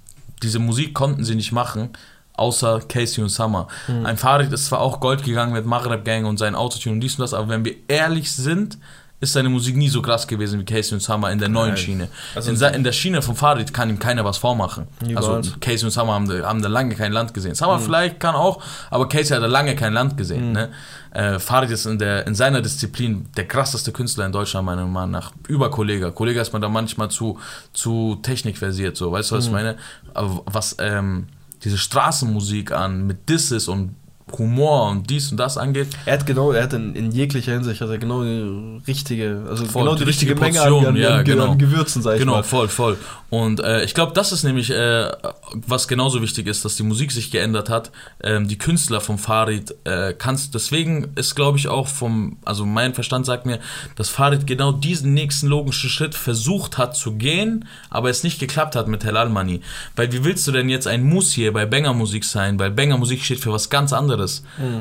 [0.42, 1.90] diese Musik konnten sie nicht machen,
[2.36, 3.68] außer Casey und Summer.
[4.04, 7.14] Ein Farid ist zwar auch Gold gegangen mit Maghreb Gang und sein Autotune und dies
[7.14, 8.78] und das, aber wenn wir ehrlich sind,
[9.18, 11.76] ist seine Musik nie so krass gewesen wie Casey und Summer in der neuen Nein.
[11.78, 12.08] Schiene.
[12.34, 14.86] Also- in, in der Schiene von Farid kann ihm keiner was vormachen.
[15.14, 17.54] Also Casey und Summer haben, da- haben da lange kein Land gesehen.
[17.54, 17.82] Summer Mhm.
[17.84, 20.52] vielleicht kann auch, aber Casey hat da lange kein Land gesehen.
[20.52, 20.68] Ne?
[21.12, 25.12] Äh, Farid ist in, der, in seiner Disziplin der krasseste Künstler in Deutschland, meiner Meinung
[25.12, 25.32] nach.
[25.48, 26.10] Über Kollega.
[26.10, 27.38] Kollega ist man da manchmal zu,
[27.72, 29.10] zu technikversiert, so.
[29.12, 29.38] Weißt du, Mhm.
[29.38, 29.76] was ich meine?
[30.12, 31.28] Aber was ähm,
[31.66, 33.96] diese Straßenmusik an mit Disses und
[34.38, 37.80] Humor und dies und das angeht, Er hat genau, er hat in, in jeglicher Hinsicht
[37.80, 40.94] hat er genau die richtige, also Voll, genau die, die richtige, richtige Menge an, Portion,
[40.94, 41.52] an, ja, an, genau.
[41.52, 42.42] an Gewürzen, sag ich Genau, mal.
[42.42, 42.98] voll, voll.
[43.30, 45.10] Und äh, ich glaube, das ist nämlich, äh,
[45.52, 47.92] was genauso wichtig ist, dass die Musik sich geändert hat.
[48.22, 52.94] Ähm, die Künstler vom Farid äh, kannst, deswegen ist, glaube ich, auch vom, also mein
[52.94, 53.60] Verstand sagt mir,
[53.94, 58.74] dass Farid genau diesen nächsten logischen Schritt versucht hat zu gehen, aber es nicht geklappt
[58.74, 59.60] hat mit Helal Money.
[59.94, 62.58] Weil wie willst du denn jetzt ein Mus hier bei Banger Musik sein?
[62.58, 64.15] Weil Banger Musik steht für was ganz anderes.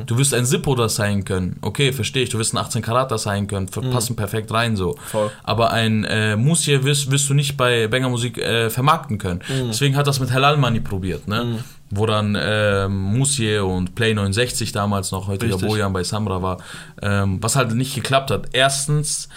[0.05, 1.57] Du wirst ein Zippo das sein können.
[1.61, 2.29] Okay, verstehe ich.
[2.29, 3.67] Du wirst ein 18 Karat das sein können.
[3.67, 4.95] Ver- Passen perfekt rein so.
[5.05, 5.31] Voll.
[5.43, 9.41] Aber ein äh, Musier wirst, wirst du nicht bei Banger Musik äh, vermarkten können.
[9.69, 11.59] Deswegen hat das mit Halal Money probiert, ne?
[11.91, 15.55] Wo dann äh, Musier und Play 69 damals noch, Richtig.
[15.67, 16.57] Bojan bei Samra war,
[17.01, 18.47] ähm, was halt nicht geklappt hat.
[18.53, 19.29] Erstens,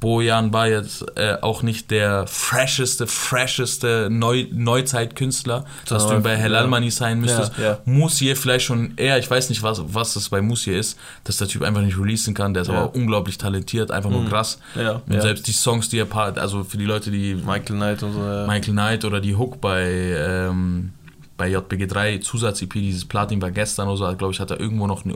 [0.00, 6.64] Bojan war jetzt äh, auch nicht der fresheste, fresheste Neu Neuzeitkünstler, dass du bei Halal
[6.64, 6.68] ja.
[6.68, 7.58] Money sein müsstest.
[7.58, 7.78] Ja, ja.
[7.84, 11.48] Musier vielleicht schon eher, ich weiß nicht, was, was das bei Musier ist, dass der
[11.48, 12.74] Typ einfach nicht releasen kann, der ist Ja.
[12.74, 12.78] Mhm.
[12.80, 14.60] aber unglaublich talentiert, einfach nur krass.
[14.76, 18.02] Ja, Und selbst die Songs, die er part, also für die Leute, die Michael Knight
[18.04, 18.20] und so.
[18.20, 20.92] Michael Knight oder die Hook bei, ähm,
[21.36, 25.04] bei JBG3 Zusatz-EP, dieses Platin war gestern oder so, glaube ich, hat er irgendwo noch
[25.04, 25.14] eine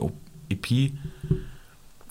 [0.49, 0.91] EP.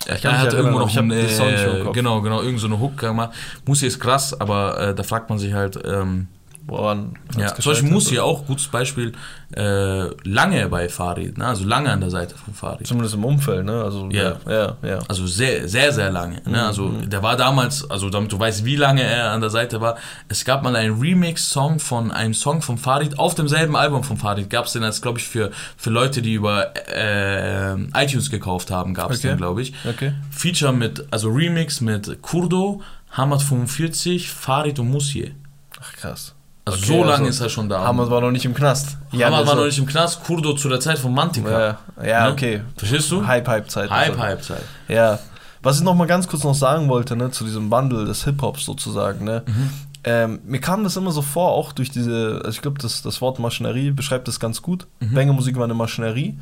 [0.07, 1.85] Er kann mich hat erinnern, irgendwo noch ich hab ein, die Songs schon im äh,
[1.85, 1.95] Kopf.
[1.95, 3.31] genau, genau, irgend so eine Hook gemacht.
[3.67, 6.29] Musi ist krass, aber äh, da fragt man sich halt, ähm,
[6.67, 7.91] Woran ja, zum Beispiel gescheitert?
[7.91, 9.13] Musi auch, gutes Beispiel,
[9.55, 11.47] äh, lange bei Farid, ne?
[11.47, 12.87] also lange an der Seite von Farid.
[12.87, 13.83] Zumindest im Umfeld, ne?
[13.83, 14.37] Also, Ja.
[14.49, 14.99] ja, ja.
[15.09, 16.41] Also sehr, sehr, sehr lange.
[16.45, 16.53] Mhm.
[16.53, 16.65] Ne?
[16.65, 19.97] Also der war damals, also damit du weißt, wie lange er an der Seite war,
[20.29, 24.49] es gab mal einen Remix-Song von einem Song von Farid, auf demselben Album von Farid,
[24.49, 28.95] gab es den als, glaube ich, für, für Leute, die über äh, iTunes gekauft haben,
[28.95, 29.29] gab es Okay.
[29.29, 29.75] den, glaube ich.
[29.85, 30.13] Okay.
[30.31, 35.33] Feature mit, also Remix mit Kurdo, Hamad 45, Farid und Musier.
[35.81, 36.35] Ach, krass.
[36.65, 37.85] Also Okay, so lange also ist er schon da.
[37.85, 38.97] Hamad war noch nicht im Knast.
[39.13, 41.51] Hamad das war noch nicht im Knast, Kurdo zu der Zeit von Mantika.
[41.51, 42.33] Ja, ja Ne?
[42.33, 42.61] okay.
[42.77, 43.27] Verstehst du?
[43.27, 43.91] Hype-Hype-Zeit.
[43.91, 44.55] Hype, also.
[44.89, 45.19] Ja.
[45.63, 48.65] Was ich noch mal ganz kurz noch sagen wollte, ne, zu diesem Bundle des Hip-Hops
[48.65, 49.43] sozusagen, ne.
[49.47, 49.71] Mhm.
[50.05, 53.21] Ähm, mir kam das immer so vor, auch durch diese, also ich glaube, das, das
[53.21, 54.87] Wort Maschinerie beschreibt das ganz gut.
[55.01, 55.15] Mhm.
[55.15, 56.39] Banger Musik war eine Maschinerie.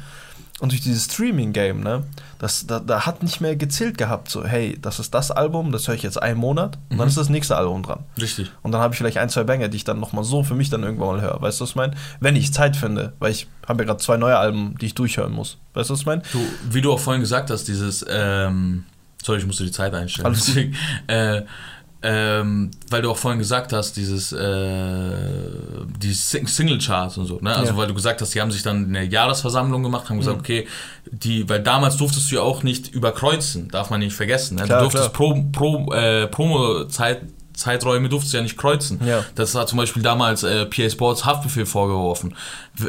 [0.61, 2.05] Und durch dieses Streaming-Game, ne,
[2.38, 5.88] das, da, da hat nicht mehr gezählt gehabt, so, hey, das ist das Album, das
[5.88, 7.09] höre ich jetzt einen Monat und dann Mhm.
[7.09, 8.01] ist das nächste Album dran.
[8.20, 8.51] Richtig.
[8.62, 10.68] Und dann habe ich vielleicht ein, zwei Banger, die ich dann nochmal so für mich
[10.70, 11.40] dann irgendwann mal höre.
[11.40, 11.94] Weißt du, was ich meine?
[12.20, 15.33] Wenn ich Zeit finde, weil ich habe ja gerade zwei neue Alben, die ich durchhören
[15.33, 15.57] muss.
[15.75, 16.23] Weißt du, was ich meine?
[16.33, 16.38] Du,
[16.70, 18.85] wie du auch vorhin gesagt hast, dieses, ähm,
[19.23, 20.27] sorry, ich musste die Zeit einstellen.
[20.27, 20.44] Alles.
[20.44, 21.42] Deswegen, äh,
[22.03, 25.15] ähm, weil du auch vorhin gesagt hast, dieses, äh,
[26.03, 27.55] die Sing Single-Charts und so, ne?
[27.55, 27.77] Also, Ja.
[27.77, 30.67] weil du gesagt hast, die haben sich dann eine Jahresversammlung gemacht, haben gesagt, okay,
[31.11, 34.57] die, weil damals durftest du ja auch nicht überkreuzen, darf man nicht vergessen.
[34.57, 34.65] Ne?
[34.65, 37.23] Klar, du durftest pro, pro, äh, Promo-Zeit
[37.61, 39.01] Zeiträume durftest du ja nicht kreuzen.
[39.07, 39.25] Ja.
[39.35, 42.35] Das hat zum Beispiel damals äh, PA Sports Haftbefehl vorgeworfen.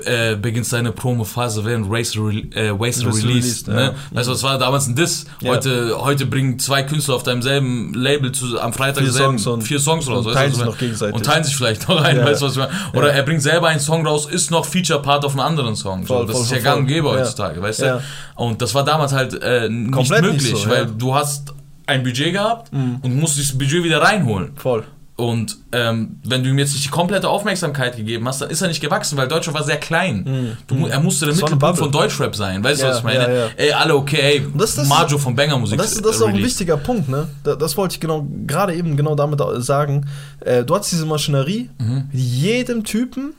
[0.06, 3.26] Äh, beginnt deine Promo-Phase, während Race re äh, Waste released.
[3.28, 3.82] released, ne?
[3.84, 3.94] ja.
[4.18, 5.26] Weißt du, das war damals ein Diss.
[5.42, 5.52] Ja.
[5.52, 9.48] Heute, heute bringen zwei Künstler auf deinem selben Label zu, am Freitag Vier selben, Songs
[9.48, 10.26] und- vier Songs raus.
[10.26, 11.16] und weißt du, teilen sich ich noch gegenseitig.
[11.16, 12.26] Und teilen sich vielleicht noch ein, Ja.
[12.26, 12.72] weißt du, was ich meine?
[12.94, 16.06] Oder er bringt selber einen Song raus, ist noch Feature-Part auf einem anderen Song.
[16.06, 16.24] Voll, so.
[16.28, 17.98] Das voll, ist ja gang und gäbe heutzutage, weißt Ja.
[17.98, 18.04] du?
[18.36, 21.54] Und das war damals halt äh, nicht Komplett nicht möglich, so, weil du hast
[21.92, 24.52] ein Budget gehabt und musst dieses Budget wieder reinholen.
[24.56, 24.84] Voll.
[25.18, 28.70] Und ähm, wenn du ihm jetzt nicht die komplette Aufmerksamkeit gegeben hast, dann ist er
[28.70, 30.58] nicht gewachsen, weil Deutschrap war sehr klein.
[30.66, 31.40] Du, mu- er musste der Mhm.
[31.42, 32.64] Das Mittelpunkt von Deutschrap sein.
[32.64, 33.20] Weißt du, was ich meine?
[33.26, 33.48] ja, ja.
[33.56, 35.78] Ey, alle okay, ey, das- das- Majo von Banger Musik.
[35.78, 37.28] Das, ist- das ist auch ein wichtiger Punkt, ne?
[37.44, 40.08] Da- Das wollte ich genau gerade eben genau damit sagen.
[40.40, 42.10] Äh, du hast diese Maschinerie, Mhm.
[42.12, 43.34] die jedem Typen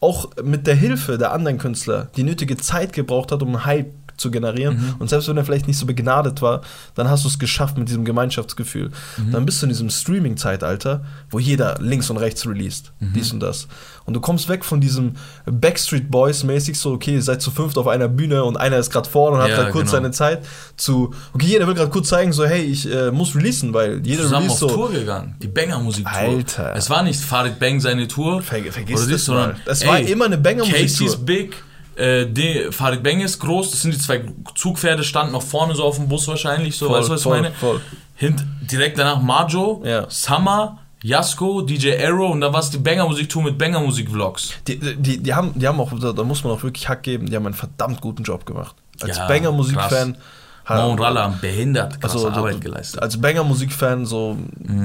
[0.00, 3.92] auch mit der Hilfe der anderen Künstler die nötige Zeit gebraucht hat, um einen Hype
[4.18, 4.76] zu generieren.
[4.76, 4.94] Mhm.
[4.98, 6.60] Und selbst wenn er vielleicht nicht so begnadet war,
[6.94, 8.90] dann hast du es geschafft mit diesem Gemeinschaftsgefühl.
[9.16, 9.32] Mhm.
[9.32, 13.12] Dann bist du in diesem Streaming-Zeitalter, wo jeder links und rechts released, Mhm.
[13.14, 13.68] dies und das.
[14.04, 15.12] Und du kommst weg von diesem
[15.46, 19.08] Backstreet Boys-mäßig, so, okay, ihr seid zu fünft auf einer Bühne und einer ist gerade
[19.08, 20.02] vorne und hat Ja, gerade kurz genau.
[20.02, 20.44] seine Zeit,
[20.76, 24.22] zu, okay, jeder will gerade kurz zeigen, so, hey, ich äh, muss releasen, weil jeder
[24.22, 24.68] zusammen auf release so.
[24.68, 25.36] Tour gegangen.
[25.42, 26.16] Die Banger Musik Tour.
[26.18, 26.74] Alter.
[26.74, 28.42] Es war nicht Farid Bang seine Tour.
[28.42, 29.56] Ver vergiss oder das das, sondern.
[29.66, 31.06] Es war immer eine Banger-Musik-Tour.
[31.06, 31.56] Casey's Big.
[31.98, 34.22] Äh, die, Farid Bang ist groß, das sind die zwei
[34.54, 37.36] Zugpferde, standen noch vorne so auf dem Bus wahrscheinlich, so, Voll, weißt du, was voll,
[37.38, 37.54] ich meine?
[37.54, 37.80] voll.
[38.14, 40.06] Hint, direkt danach Majo, Ja.
[40.08, 44.54] Summer, Jasko, DJ Arrow und dann war es die Banger-Musik-Tour mit Banger-Musik-Vlogs.
[44.66, 47.26] Die, die, die, haben, die haben auch, da, da muss man auch wirklich Hack geben,
[47.30, 48.74] die haben einen verdammt guten Job gemacht.
[49.00, 50.16] Als Ja, Banger-Musik-Fan
[50.68, 53.02] Mo und Ralla haben behindert krasse Also, Arbeit geleistet.
[53.02, 54.36] als Banger-Musik-Fan, so,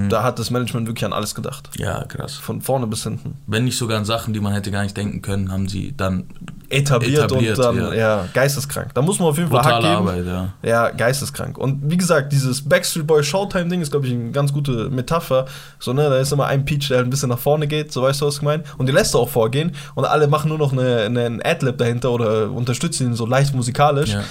[0.09, 1.69] da hat das Management wirklich an alles gedacht.
[1.77, 2.35] Ja, krass.
[2.35, 3.37] Von vorne bis hinten.
[3.47, 6.25] Wenn nicht sogar an Sachen, die man hätte gar nicht denken können, haben sie dann
[6.69, 7.93] Etabliert, Etabliert, und dann, ja.
[7.93, 8.27] ja.
[8.33, 8.93] geisteskrank.
[8.93, 9.93] Da muss man auf jeden Fall Hack geben.
[9.93, 10.53] Arbeit, ja.
[10.63, 11.57] Ja, geisteskrank.
[11.57, 15.45] Und wie gesagt, dieses Backstreet Boy Showtime-Ding ist, glaube ich, eine ganz gute Metapher.
[15.79, 18.01] So, ne, da ist immer ein Peach, der halt ein bisschen nach vorne geht, so
[18.01, 18.63] weißt du, was ich meine?
[18.77, 21.77] Und die lässt er auch vorgehen und alle machen nur noch eine, eine, einen Adlib
[21.77, 24.11] dahinter oder unterstützen ihn so leicht musikalisch.
[24.11, 24.23] Ja.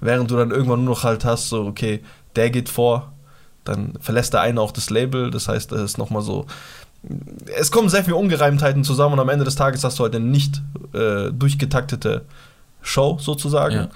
[0.00, 2.02] Während du dann irgendwann nur noch halt hast, so, okay,
[2.36, 3.12] der geht vor,
[3.64, 6.46] dann verlässt der eine auch das Label, das heißt, das ist nochmal so.
[7.58, 10.24] Es kommen sehr viele Ungereimtheiten zusammen und am Ende des Tages hast du halt eine
[10.24, 10.60] nicht
[10.92, 12.22] äh, durchgetaktete
[12.82, 13.88] Show sozusagen, Ja.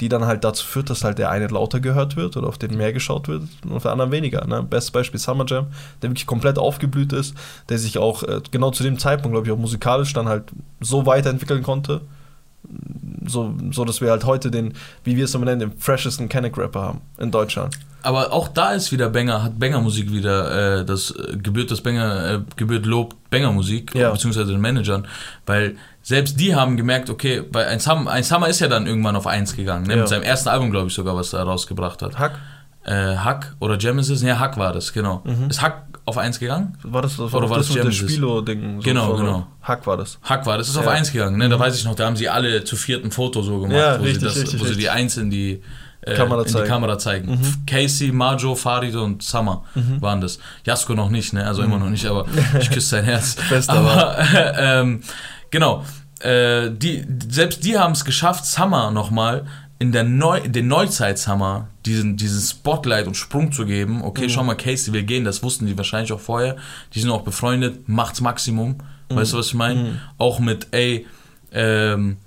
[0.00, 2.76] die dann halt dazu führt, dass halt der eine lauter gehört wird oder auf den
[2.76, 4.46] mehr geschaut wird und auf den anderen weniger.
[4.46, 4.62] Ne?
[4.62, 5.66] Bestes Beispiel Summer Jam,
[6.02, 7.34] der wirklich komplett aufgeblüht ist,
[7.68, 10.44] der sich auch äh, genau zu dem Zeitpunkt, glaube ich, auch musikalisch dann halt
[10.80, 12.00] so weiterentwickeln konnte,
[13.26, 16.56] so, so dass wir halt heute den, wie wir es immer nennen, den freshesten Kenneck
[16.58, 17.76] Rapper haben in Deutschland.
[18.04, 22.30] Aber auch da ist wieder Banger, hat Banger-Musik wieder, äh, das äh, gebührt das Banger,
[22.32, 24.10] äh, gebührt Lob Banger-Musik, Ja.
[24.10, 25.06] beziehungsweise den Managern,
[25.46, 29.14] weil selbst die haben gemerkt, okay, weil ein Summer, ein Summer ist ja dann irgendwann
[29.14, 29.92] auf 1 gegangen, ne?
[29.94, 29.98] Ja.
[30.00, 32.18] mit seinem ersten Album, glaube ich sogar, was er rausgebracht hat.
[32.18, 32.38] Hack,
[32.84, 35.22] Äh, Hack oder Genesis, ja, Hack war das, genau.
[35.48, 36.76] Ist Hack auf 1 gegangen?
[36.82, 38.10] war das, das Oder war das das mit Genesis?
[38.10, 38.76] Spilo-Ding?
[38.76, 39.46] So Genau, genau.
[39.62, 40.18] Hack war das.
[40.22, 40.90] Hack war, das ist auf Ja.
[40.92, 41.48] 1 gegangen, ne?
[41.48, 44.04] Da weiß ich noch, da haben sie alle zu vierten Foto so gemacht, Ja, wo,
[44.04, 44.84] richtig, sie, das, richtig, wo sie richtig.
[44.84, 45.62] die 1 in die
[46.04, 46.66] äh, Kamera in die zeigen.
[46.68, 47.62] Kamera zeigen.
[47.66, 49.62] Casey, Majo, Farid und Summer
[50.00, 50.40] waren das.
[50.64, 51.46] Jasko noch nicht, ne?
[51.46, 52.26] Also immer noch nicht, aber
[52.60, 53.36] ich küsse sein Herz.
[53.48, 54.18] Bester aber
[54.58, 55.02] ähm,
[55.50, 55.84] genau,
[56.18, 59.44] äh, die, selbst die haben es geschafft, Summer nochmal
[59.82, 64.04] in der Neu den Neuzeit-Summer diesen, diesen Spotlight und Sprung zu geben.
[64.04, 66.56] Okay, schau mal, Casey will gehen, das wussten die wahrscheinlich auch vorher.
[66.94, 68.76] Die sind auch befreundet, macht's Maximum.
[69.08, 70.00] Weißt du, was ich meine?
[70.18, 71.04] Auch mit, ey,
[71.50, 72.18] ähm,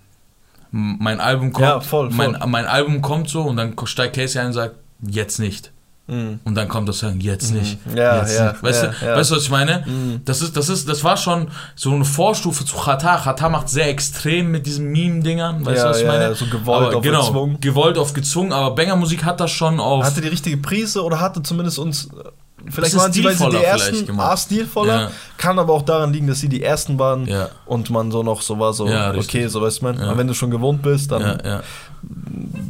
[0.69, 2.31] mein Album kommt, Ja, voll, voll.
[2.33, 5.71] Mein, mein Album kommt so und dann steigt Casey ein und sagt, jetzt nicht.
[6.07, 6.39] Mhm.
[6.43, 7.79] Und dann kommt das Sagen, jetzt nicht.
[7.95, 8.63] Ja, jetzt ja, nicht.
[8.63, 9.15] Weißt, ja, du, ja.
[9.17, 9.83] weißt du, was ich meine?
[10.23, 13.17] Das, ist, das, ist, das war schon so eine Vorstufe zu Chata.
[13.17, 15.65] Chata macht sehr extrem mit diesen Meme-Dingern.
[15.65, 16.35] Weißt Ja, du, was ich ja, meine?
[16.35, 17.57] so gewollt aber, auf genau, gezwungen.
[17.59, 20.03] Gewollt auf gezwungen, aber Banger-Musik hat das schon auf.
[20.03, 22.07] Hatte die richtige Prise oder hatte zumindest uns.
[22.67, 24.19] Vielleicht waren sie, weil sie die stilvoller ersten.
[24.19, 25.11] A, stilvoller, Ja.
[25.37, 27.27] kann aber auch daran liegen, dass sie die ersten waren
[27.65, 29.81] und man so noch so war, so, okay, so weißt.
[29.81, 29.89] Ja.
[29.89, 31.39] Aber wenn du schon gewohnt bist, dann.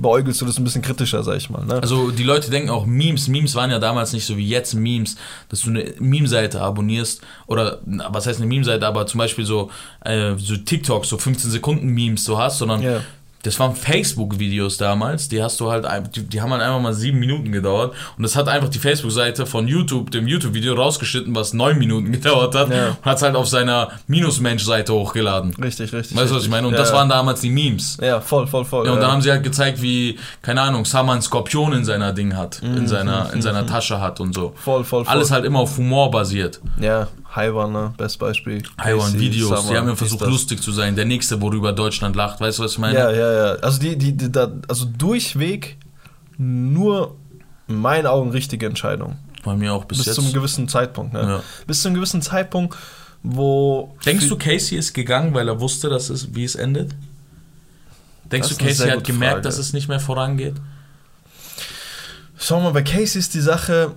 [0.01, 1.65] Beäugelst du das ein bisschen kritischer, sag ich mal.
[1.65, 1.75] Ne?
[1.81, 3.27] Also die Leute denken auch Memes.
[3.27, 5.15] Memes waren ja damals nicht so wie jetzt Memes,
[5.49, 9.71] dass du eine Meme-Seite abonnierst oder was heißt eine Meme-Seite, aber zum Beispiel so,
[10.01, 13.01] äh, so TikTok, so 15 Sekunden Memes so hast, sondern Ja.
[13.45, 17.19] Das waren Facebook-Videos damals, die hast du halt, die, die haben halt einfach mal sieben
[17.19, 21.77] Minuten gedauert und das hat einfach die Facebook-Seite von YouTube, dem YouTube-Video rausgeschnitten, was neun
[21.77, 22.89] Minuten gedauert hat Ja.
[22.89, 25.53] und hat es halt auf seiner Minus-Mensch-Seite hochgeladen.
[25.61, 26.17] Richtig, richtig.
[26.17, 26.67] Weißt du, was ich meine?
[26.67, 27.97] Und ja, das waren damals die Memes.
[28.01, 28.85] Ja, voll, voll, voll.
[28.85, 32.13] Ja, und dann haben sie halt gezeigt, wie, keine Ahnung, Sama einen Skorpion in seiner
[32.13, 34.53] Ding hat, in seiner, in seiner Tasche hat und so.
[34.55, 35.11] voll, voll, voll.
[35.13, 36.59] Alles halt immer auf Humor basiert.
[36.79, 37.93] Ja, Haiwan, ne?
[37.97, 38.63] Best Beispiel.
[38.77, 40.95] Casey, Videos, Summer, die haben ja versucht lustig zu sein.
[40.95, 42.97] Der nächste, worüber Deutschland lacht, weißt du, was ich meine?
[42.97, 43.51] Ja, ja, ja.
[43.61, 45.77] Also die, die, die da, also durchweg
[46.37, 47.15] nur
[47.67, 49.17] in meinen Augen richtige Entscheidung.
[49.43, 50.15] Bei mir auch bis, Bis, jetzt.
[50.15, 51.21] zum gewissen Zeitpunkt, ne?
[51.21, 51.43] Ja.
[51.67, 52.75] Bis zu einem gewissen Zeitpunkt,
[53.21, 53.95] wo.
[54.05, 56.95] Denkst du, Casey ist gegangen, weil er wusste, dass es, wie es endet?
[58.31, 59.41] Denkst Das du, Casey hat gemerkt, Frage.
[59.43, 60.55] dass es nicht mehr vorangeht?
[62.37, 63.93] Schau mal, bei Casey ist die Sache.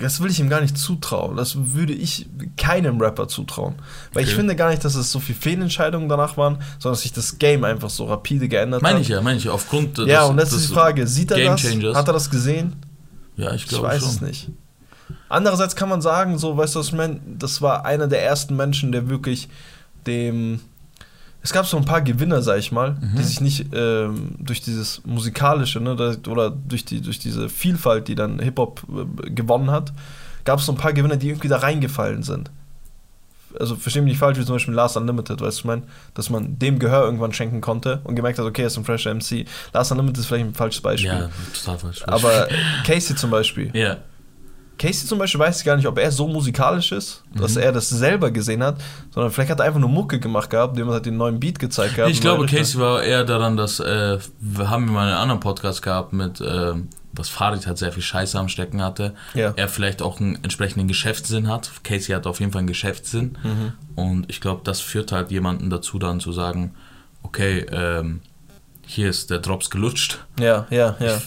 [0.00, 1.36] Das will ich ihm gar nicht zutrauen.
[1.36, 3.74] Das würde ich keinem Rapper zutrauen.
[4.12, 4.36] Weil ich Okay.
[4.36, 7.64] finde gar nicht, dass es so viele Fehlentscheidungen danach waren, sondern dass sich das Game
[7.64, 9.02] einfach so rapide geändert Meine hat.
[9.02, 9.50] ich ja, meine ich ja.
[9.52, 11.96] Aufgrund Ja, des- und das des ist die Frage: Sieht er das?
[11.96, 12.76] Hat er das gesehen?
[13.36, 14.10] Ja, ich Ich glaube weiß schon.
[14.10, 14.50] es nicht.
[15.28, 17.20] Andererseits kann man sagen, so, weißt du, was ich meine?
[17.38, 19.48] Das war einer der ersten Menschen, der wirklich
[20.06, 20.60] dem.
[21.42, 23.16] Es gab so ein paar Gewinner, sag ich mal, Mhm.
[23.16, 25.92] die sich nicht ähm, durch dieses musikalische ne,
[26.28, 28.82] oder durch, die, durch diese Vielfalt, die dann Hip-Hop
[29.24, 29.92] äh, gewonnen hat,
[30.44, 32.50] gab es so ein paar Gewinner, die irgendwie da reingefallen sind.
[33.58, 35.82] Also verstehe mich nicht falsch, wie zum Beispiel Last Unlimited, weißt du, ich meine,
[36.14, 39.14] dass man dem Gehör irgendwann schenken konnte und gemerkt hat, okay, er ist ein fresher
[39.14, 39.46] MC.
[39.72, 41.08] Last Unlimited ist vielleicht ein falsches Beispiel.
[41.10, 42.02] Ja, total falsch.
[42.06, 42.46] Aber
[42.84, 43.70] Casey zum Beispiel.
[43.74, 43.96] Ja,
[44.78, 47.62] Casey zum Beispiel weiß ich gar nicht, ob er so musikalisch ist, dass Mhm.
[47.62, 48.76] er das selber gesehen hat,
[49.12, 51.96] sondern vielleicht hat er einfach nur Mucke gemacht gehabt, dem hat den neuen Beat gezeigt
[51.96, 52.10] gehabt.
[52.12, 52.58] ich glaube, Richter.
[52.58, 56.74] Casey war eher daran, dass äh, wir haben mal einen anderen Podcast gehabt mit, äh,
[57.12, 59.14] dass Farid halt sehr viel Scheiße am Stecken hatte.
[59.34, 59.52] Ja.
[59.56, 61.70] Er vielleicht auch einen entsprechenden Geschäftssinn hat.
[61.82, 63.36] Casey hat auf jeden Fall einen Geschäftssinn.
[63.42, 63.72] Mhm.
[63.96, 66.74] Und ich glaube, das führt halt jemanden dazu, dann zu sagen,
[67.24, 68.20] okay, ähm,
[68.86, 70.18] hier ist der Drops gelutscht.
[70.38, 71.16] Ja, ja, ja.
[71.16, 71.22] Ich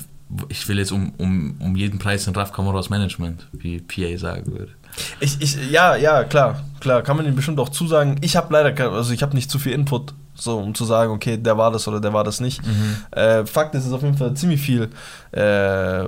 [0.68, 4.72] will jetzt um, um, um jeden Preis in Raf Kamoras Management, wie PA sagen würde.
[5.20, 8.18] Ich, ich, ja, ja, klar, klar, kann man ihm bestimmt auch zusagen.
[8.22, 11.38] Ich habe leider, also ich habe nicht zu viel Input, so um zu sagen, okay,
[11.38, 12.66] der war das oder der war das nicht.
[12.66, 12.98] Mhm.
[13.12, 14.90] Äh, Fakt ist, es ist auf jeden Fall ziemlich viel,
[15.32, 16.06] äh,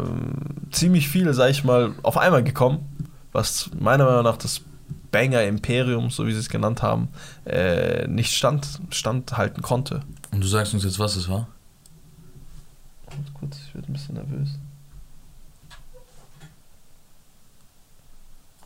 [0.71, 2.79] ziemlich viel, sag ich mal, auf einmal gekommen,
[3.31, 4.62] was meiner Meinung nach das
[5.12, 7.09] Banger Imperium, so wie sie es genannt haben,
[7.45, 10.01] äh, nicht stand, standhalten konnte.
[10.31, 11.47] Und du sagst uns jetzt, was es war?
[13.36, 14.49] Kurz, ich werde ein bisschen nervös.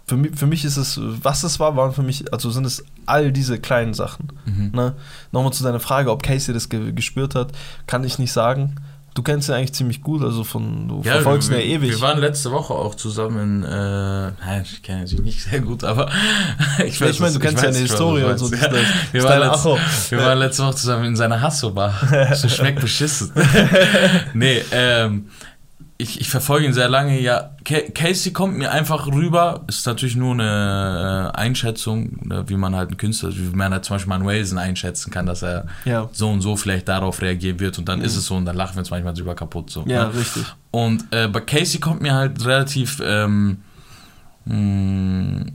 [0.05, 2.83] Für mich, für mich ist es, was es war, waren für mich, also sind es
[3.05, 4.33] all diese kleinen Sachen.
[4.45, 4.71] Mhm.
[4.73, 4.95] Ne?
[5.31, 7.53] Nochmal zu deiner Frage, ob Casey das ge gespürt hat,
[7.87, 8.75] kann ich nicht sagen.
[9.17, 11.89] Du kennst ihn eigentlich ziemlich gut, also von, du verfolgst ihn ja ewig.
[11.89, 16.11] Wir waren letzte Woche auch zusammen, äh, nein, ich kenne ihn nicht sehr gut, aber
[16.85, 18.47] ich Ja, ich meine, du kennst ja weiß, eine weiß, Historie und so.
[18.47, 18.73] Das, Ja.
[19.13, 21.95] Wir, waren letzt, wir waren letzte Woche zusammen in seiner Hasso-Bar.
[22.35, 23.31] So schmeckt beschissen.
[24.35, 25.29] nee, ähm,
[25.99, 27.19] ich, ich verfolge ihn sehr lange.
[27.19, 29.63] Ja, Ca- Casey kommt mir einfach rüber.
[29.67, 33.83] Ist natürlich nur eine äh, Einschätzung, ne, wie man halt einen Künstler, wie man halt
[33.85, 36.07] zum Beispiel Wazen einschätzen kann, dass er Ja.
[36.11, 38.75] so und so vielleicht darauf reagieren wird und dann ist es so und dann lachen
[38.75, 39.71] wir uns manchmal drüber kaputt.
[39.71, 40.13] So, Ja, ne?
[40.15, 40.45] richtig.
[40.71, 43.57] Und äh, bei Casey kommt mir halt relativ ähm,
[44.45, 45.45] mh,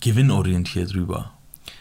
[0.00, 1.32] gewinnorientiert rüber.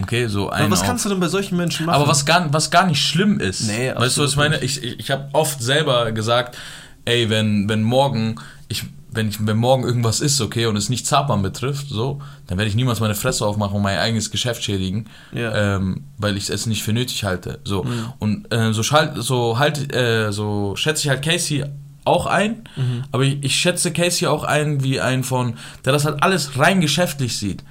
[0.01, 0.63] Okay, so ein.
[0.63, 1.95] Aber was kannst du denn bei solchen Menschen machen?
[1.95, 3.67] aber was gar, was gar nicht schlimm ist.
[3.67, 4.59] Nee, weißt du, was ich meine?
[4.59, 6.57] Ich, ich, ich habe oft selber gesagt,
[7.05, 8.35] ey, wenn, wenn morgen,
[8.67, 12.57] ich, wenn, ich, wenn morgen irgendwas ist, okay, und es nicht Zapan betrifft, so, dann
[12.57, 15.75] werde ich niemals meine Fresse aufmachen und mein eigenes Geschäft schädigen, Ja.
[15.77, 17.59] ähm, weil ich es nicht für nötig halte.
[17.63, 17.85] So.
[18.19, 21.63] Und äh, so, schalt, so, halt, äh, so schätze ich halt Casey
[22.07, 22.69] auch ein,
[23.11, 26.79] aber ich, ich schätze Casey auch ein wie ein von, der das halt alles rein
[26.79, 27.63] geschäftlich sieht.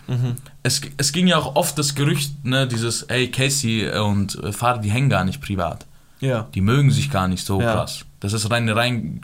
[0.64, 4.90] Es, es ging ja auch oft das Gerücht, ne, dieses, ey, Casey und Fahrer, die
[4.90, 5.86] hängen gar nicht privat.
[6.20, 6.48] ja.
[6.52, 7.74] Die mögen sich gar nicht so Ja.
[7.74, 8.04] krass.
[8.24, 9.20] Das ist rein, rein,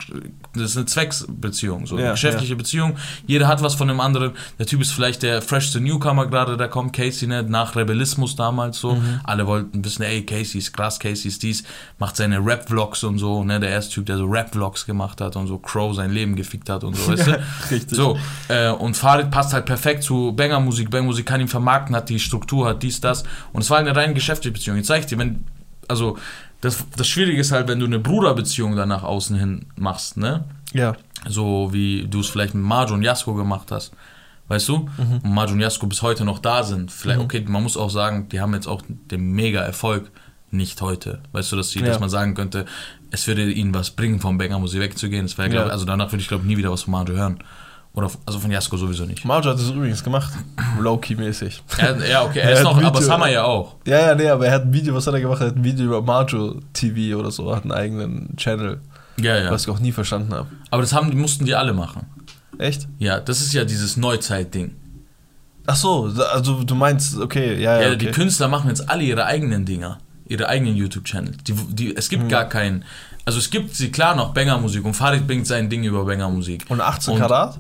[0.53, 2.97] das ist eine Zwecksbeziehung, so eine Ja, geschäftliche Beziehung.
[3.27, 4.33] Jeder hat was von dem anderen.
[4.59, 8.79] Der Typ ist vielleicht der freshste Newcomer gerade, der kommt, Casey, ne, nach Rebellismus damals
[8.79, 8.97] so.
[8.97, 9.21] Mhm.
[9.25, 11.65] Alle wollten wissen, ey, Casey ist krass, Casey ist dies,
[11.99, 15.47] macht seine Rap-Vlogs und so, ne, der erste Typ, der so Rap-Vlogs gemacht hat und
[15.47, 17.43] so Crow sein Leben gefickt hat und so, weißt du?
[17.71, 17.97] richtig.
[17.97, 20.91] So, äh, und Farid passt halt perfekt zu Banger-Musik.
[20.91, 23.25] Banger-Musik kann ihn vermarkten, hat die Struktur, hat dies, das.
[23.55, 24.77] Und es war eine rein geschäftliche Beziehung.
[24.77, 25.47] Jetzt sag ich dir, wenn,
[25.89, 26.19] also,
[26.61, 30.44] das, das Schwierige ist halt, wenn du eine Bruderbeziehung dann nach außen hin machst, ne?
[30.73, 30.94] Ja.
[31.29, 33.92] So wie du es vielleicht mit Marjo und Jasko gemacht hast.
[34.49, 34.88] Weißt du?
[34.99, 36.90] Und Marjo und Jasko bis heute noch da sind.
[36.90, 40.11] Vielleicht, okay, man muss auch sagen, die haben jetzt auch den Mega-Erfolg
[40.51, 41.20] nicht heute.
[41.33, 41.87] Weißt du, dass, die, Ja.
[41.87, 42.64] dass man sagen könnte,
[43.12, 45.25] es würde ihnen was bringen, vom Banger-Musik wegzugehen.
[45.27, 45.66] Das wäre, Ja.
[45.66, 47.38] also danach würde ich, glaube nie wieder was von Marjo hören.
[47.92, 49.24] Oder, also von Jasko sowieso nicht.
[49.24, 50.33] Marjo hat es übrigens gemacht.
[50.81, 51.62] Low-key-mäßig.
[52.09, 53.76] Ja, okay, er Er ist noch, aber Video- Summer ja auch.
[53.87, 55.40] Ja, ja, nee, aber er hat ein Video, was hat er gemacht?
[55.40, 58.81] Er hat ein Video über Marjo TV oder so, hat einen eigenen Channel,
[59.20, 59.50] Ja, ja.
[59.50, 60.46] was ich auch nie verstanden habe.
[60.70, 62.07] Aber das haben, mussten die alle machen.
[62.59, 62.87] Echt?
[62.98, 64.76] Ja, das ist ja dieses Neuzeit-Ding.
[65.66, 67.81] Ach so, also du meinst, okay, ja, ja.
[67.83, 67.96] Ja, okay.
[67.98, 71.33] die Künstler machen jetzt alle ihre eigenen Dinger, ihre eigenen YouTube-Channel.
[71.46, 72.85] Die, die, es gibt gar keinen.
[73.24, 76.66] Also es gibt sie klar noch Banger-Musik und Farid bringt sein Ding über Banger-Musik.
[76.68, 77.59] Und 18 Und- Karat?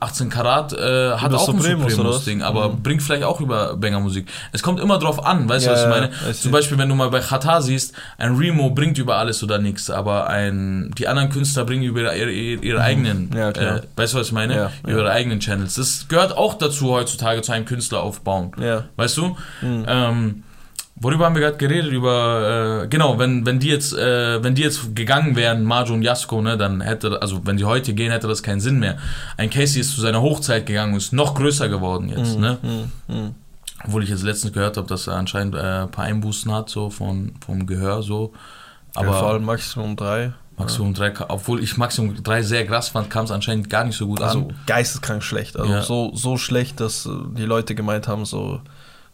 [0.00, 1.60] 18 Karat äh, hat auch ein?
[1.60, 2.82] Supremus-Ding, aber Mhm.
[2.82, 4.26] bringt vielleicht auch über Banger-Musik.
[4.52, 6.06] Es kommt immer drauf an, weißt Ja, du, was ich ja, meine?
[6.30, 6.42] I see.
[6.42, 9.90] Zum Beispiel, wenn du mal bei Chata siehst, ein Remo bringt über alles oder nichts,
[9.90, 13.36] aber ein, die anderen Künstler bringen über ihre, ihre, ihre eigenen, Mhm.
[13.36, 13.76] Ja, klar.
[13.76, 14.54] äh, weißt du, was ich meine?
[14.56, 14.98] Ja, über ja.
[14.98, 15.74] ihre eigenen Channels.
[15.74, 18.52] Das gehört auch dazu heutzutage zu einem Künstler aufbauen.
[18.60, 18.84] Ja.
[18.96, 19.36] Weißt du?
[19.62, 19.84] Mhm.
[19.86, 20.42] Ähm,
[21.00, 21.90] worüber haben wir gerade geredet?
[21.92, 26.02] Über, äh, genau, wenn, wenn die jetzt, äh, wenn die jetzt gegangen wären, Marjo und
[26.02, 28.98] Jasko, ne, dann hätte, also wenn die heute gehen, hätte das keinen Sinn mehr.
[29.36, 32.58] Ein Casey ist zu seiner Hochzeit gegangen und ist noch größer geworden jetzt, ne?
[32.62, 33.14] Mhm.
[33.14, 33.34] Mhm.
[33.84, 36.90] Obwohl ich jetzt letztens gehört habe, dass er anscheinend äh, ein paar Einbußen hat, so
[36.90, 38.32] von, vom Gehör, so.
[38.94, 40.32] Aber ja, vor allem Maximum 3.
[40.58, 44.06] Maximum 3, obwohl ich Maximum 3 sehr krass fand, kam es anscheinend gar nicht so
[44.06, 44.54] gut Also an.
[44.66, 45.56] geisteskrank schlecht.
[45.58, 45.80] Also Ja.
[45.80, 48.60] so, so schlecht, dass äh, die Leute gemeint haben, so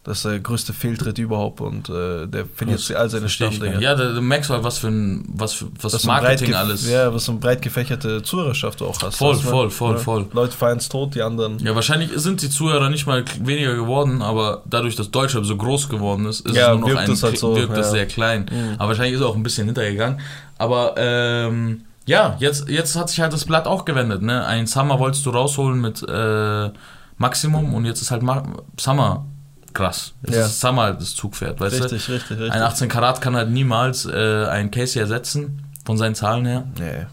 [0.07, 3.71] das ist der größte Fehltritt überhaupt und äh, der verliert Das all seine Stammdinge.
[3.75, 3.81] nicht.
[3.81, 6.89] Ja, da, da merkst du halt, was für ein, was, für, was ein Marketing alles.
[6.89, 9.17] Ja, was so eine breit gefächerte Zuhörerschaft du auch hast.
[9.17, 9.41] Voll, du?
[9.41, 9.97] voll, voll, Ja.
[9.99, 10.25] voll.
[10.33, 11.59] Leute feiern es tot, die anderen.
[11.59, 15.89] Ja, wahrscheinlich sind die Zuhörer nicht mal weniger geworden, aber dadurch, dass Deutschrap so groß
[15.89, 17.91] geworden ist, ist Ja, es nur noch wirkt ein, es halt so, wirkt das ja.
[17.91, 18.45] sehr klein.
[18.51, 18.75] Mhm.
[18.77, 20.21] Aber wahrscheinlich ist er auch ein bisschen hintergegangen.
[20.57, 24.21] Aber ähm, ja, jetzt, jetzt hat sich halt das Blatt auch gewendet.
[24.21, 24.45] Ne?
[24.45, 26.69] Ein Summer wolltest du rausholen mit äh,
[27.17, 28.43] Maximum und jetzt ist halt Ma
[28.79, 29.25] Summer
[29.73, 30.13] krass.
[30.23, 30.45] Jetzt Ja.
[30.45, 32.43] ist Summer das Zugpferd, weißt Richtig, richtig, du?
[32.43, 32.51] richtig.
[32.51, 36.63] Ein 18 Karat kann halt niemals äh, einen Casey ersetzen, von seinen Zahlen her.
[36.79, 37.05] Nee.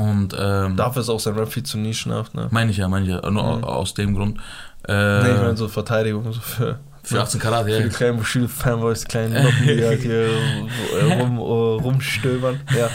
[0.00, 2.46] Und ähm, Dafür ist auch sein Rap viel zu nischenhaft, ne?
[2.50, 3.64] meine ich ja, meine ich ja, nur Mhm.
[3.64, 4.38] aus dem Grund.
[4.86, 7.78] Äh, nee, ich meine so Verteidigung so für Für 18 Karat, ja.
[7.78, 12.60] Für die kleinen Schul-Fanboys, die kleinen Locken, die halt hier äh, rum, äh, rumstöbern.
[12.76, 12.90] Ja,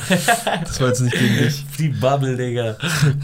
[0.63, 1.65] das war jetzt nicht gegen dich.
[1.79, 2.75] Die Bubble, Digga.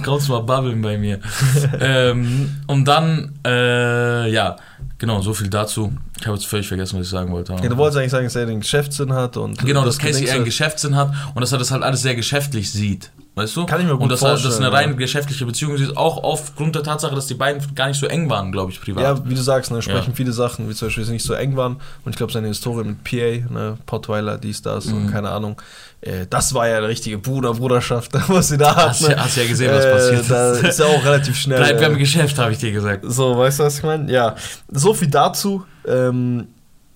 [0.03, 1.19] Kaufst mal Bubbeln bei mir.
[1.79, 4.55] ähm, und dann, äh, ja,
[4.99, 5.91] genau, so viel dazu.
[6.19, 7.53] Ich habe jetzt völlig vergessen, was ich sagen wollte.
[7.53, 9.57] Ja, du wolltest eigentlich sagen, dass er den Geschäftssinn hat und.
[9.65, 10.45] Genau, dass Casey eher einen.
[10.45, 13.09] Geschäftssinn hat und dass er das halt alles sehr geschäftlich sieht.
[13.35, 13.65] Weißt du?
[13.65, 14.95] Kann ich mir gut Und dass er das vorstellen, eine rein ja.
[14.97, 18.51] geschäftliche Beziehung ist, auch aufgrund der Tatsache, dass die beiden gar nicht so eng waren,
[18.51, 19.01] glaube ich, privat.
[19.03, 20.15] Ja, wie du sagst, ne, sprechen Ja.
[20.15, 21.77] viele Sachen, wie zum Beispiel, dass sie nicht so eng waren.
[22.03, 24.93] Und ich glaube, seine Historie mit PA, ne, Pottweiler, dies, das Mhm.
[25.05, 25.61] und keine Ahnung.
[26.01, 28.89] Äh, das war ja eine richtige Bruder-Bruderschaft, was sie da hat.
[28.89, 30.31] Hast ja- hast ja gesehen, was äh, passiert ist.
[30.31, 31.57] Da ist ja auch relativ schnell.
[31.59, 33.03] Bleib äh, beim Geschäft, habe ich dir gesagt.
[33.07, 34.11] So, weißt du, was ich meine?
[34.11, 34.35] Ja,
[34.69, 35.65] so viel dazu.
[35.85, 36.47] Ähm,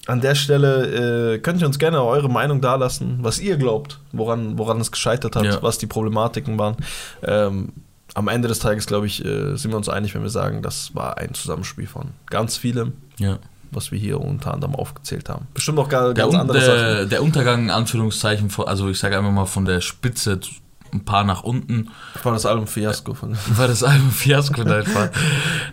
[0.06, 4.58] an der Stelle äh, könnt ihr uns gerne eure Meinung dalassen, was ihr glaubt, woran,
[4.58, 5.64] woran es gescheitert hat, Ja.
[5.64, 6.76] was die Problematiken waren.
[7.24, 7.70] Ähm,
[8.14, 10.94] am Ende des Tages, glaube ich, äh, sind wir uns einig, wenn wir sagen, das
[10.94, 13.38] war ein Zusammenspiel von ganz vielem, Ja.
[13.76, 15.48] Was wir hier unter anderem aufgezählt haben.
[15.54, 16.78] Bestimmt auch Der, ganz Un andere Sachen.
[16.78, 20.40] der, der Untergang, in Anführungszeichen, von, also ich sage einfach mal von der Spitze
[20.94, 21.90] ein paar nach unten,
[22.22, 23.36] War das Album Fiasco von.
[23.58, 25.10] war das Album Fiasco einfach.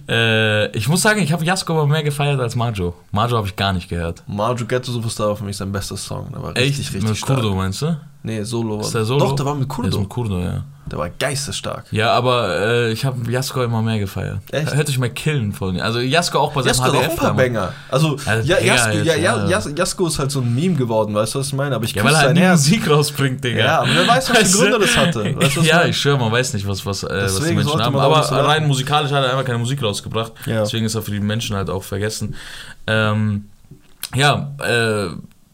[0.08, 2.94] äh, ich muss sagen, ich habe Jasko aber mehr gefeiert als Majo.
[3.12, 4.22] Majo habe ich gar nicht gehört.
[4.26, 6.30] Marjo Ghetto Superstar war für mich sein bester Song.
[6.32, 6.78] Der war Echt?
[6.78, 7.40] richtig, richtig mit stark.
[7.40, 8.00] Kurdo meinst du?
[8.22, 8.84] Nee, Solo war.
[8.84, 9.20] Ist der Solo?
[9.26, 9.98] Doch, der war mit Der ist Kurdo.
[10.00, 10.64] mit Kurdo, ja.
[10.90, 11.84] Der war geistesstark.
[11.92, 14.40] Ja, aber äh, ich habe Jasko immer mehr gefeiert.
[14.50, 14.74] Echt?
[14.74, 17.16] Hört euch mal killen von Also Jasko auch bei seinem Jasko hat auch ein HDF
[17.16, 17.34] paar.
[17.34, 17.72] Banger.
[17.88, 19.46] Also, Also ja, Jasko, jetzt, ja, ja, ja.
[19.58, 21.76] Jas- Jasko ist halt so ein Meme geworden, weißt du, was ich meine?
[21.76, 22.44] Aber ich Ja, weil er halt nie.
[22.48, 23.58] Musik rausbringt, Digga.
[23.60, 24.62] Ja, aber wer weiß, was Weißt für?
[24.62, 25.36] Gründe das hatte.
[25.40, 27.80] Weißt du, ich ja, ich schwöre, man weiß nicht, was, was, äh, was die Menschen
[27.80, 27.96] haben.
[27.96, 30.32] Aber rein musikalisch hat er einfach keine Musik rausgebracht.
[30.46, 30.62] Ja.
[30.62, 32.34] Deswegen ist er für die Menschen halt auch vergessen.
[32.88, 33.44] Ähm,
[34.16, 35.10] ja, äh,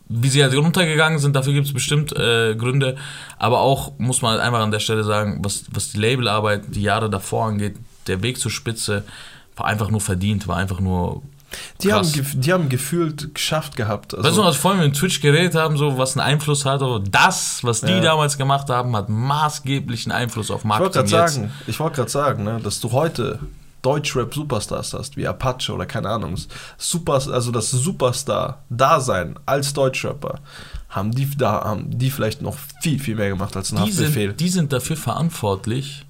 [0.08, 2.96] wie sie halt runtergegangen sind, dafür gibt es bestimmt äh, Gründe.
[3.38, 6.82] Aber auch, muss man halt einfach an der Stelle sagen, was, was die Labelarbeit die
[6.82, 7.76] Jahre davor angeht,
[8.06, 9.04] der Weg zur Spitze
[9.56, 11.22] war einfach nur verdient, war einfach nur
[11.82, 12.26] Die haben, krass.
[12.34, 14.14] die haben gefühlt geschafft gehabt.
[14.14, 17.00] Also, weißt du, was vorhin mit Twitch geredet haben, so was einen Einfluss hat, aber
[17.00, 18.00] das, was die Ja.
[18.00, 22.10] damals gemacht haben, hat maßgeblichen Einfluss auf ich wollte Marketing gerade sagen, ich wollte gerade
[22.10, 23.38] sagen, ne, dass du heute
[23.82, 26.34] Deutschrap-Superstars hast, wie Apache oder keine Ahnung,
[26.78, 30.40] Super, also das Superstar-Dasein als Deutschrapper,
[30.88, 34.28] haben die, da, haben die vielleicht noch viel, viel mehr gemacht als ein die Haftbefehl.
[34.30, 36.04] sind, die sind dafür verantwortlich,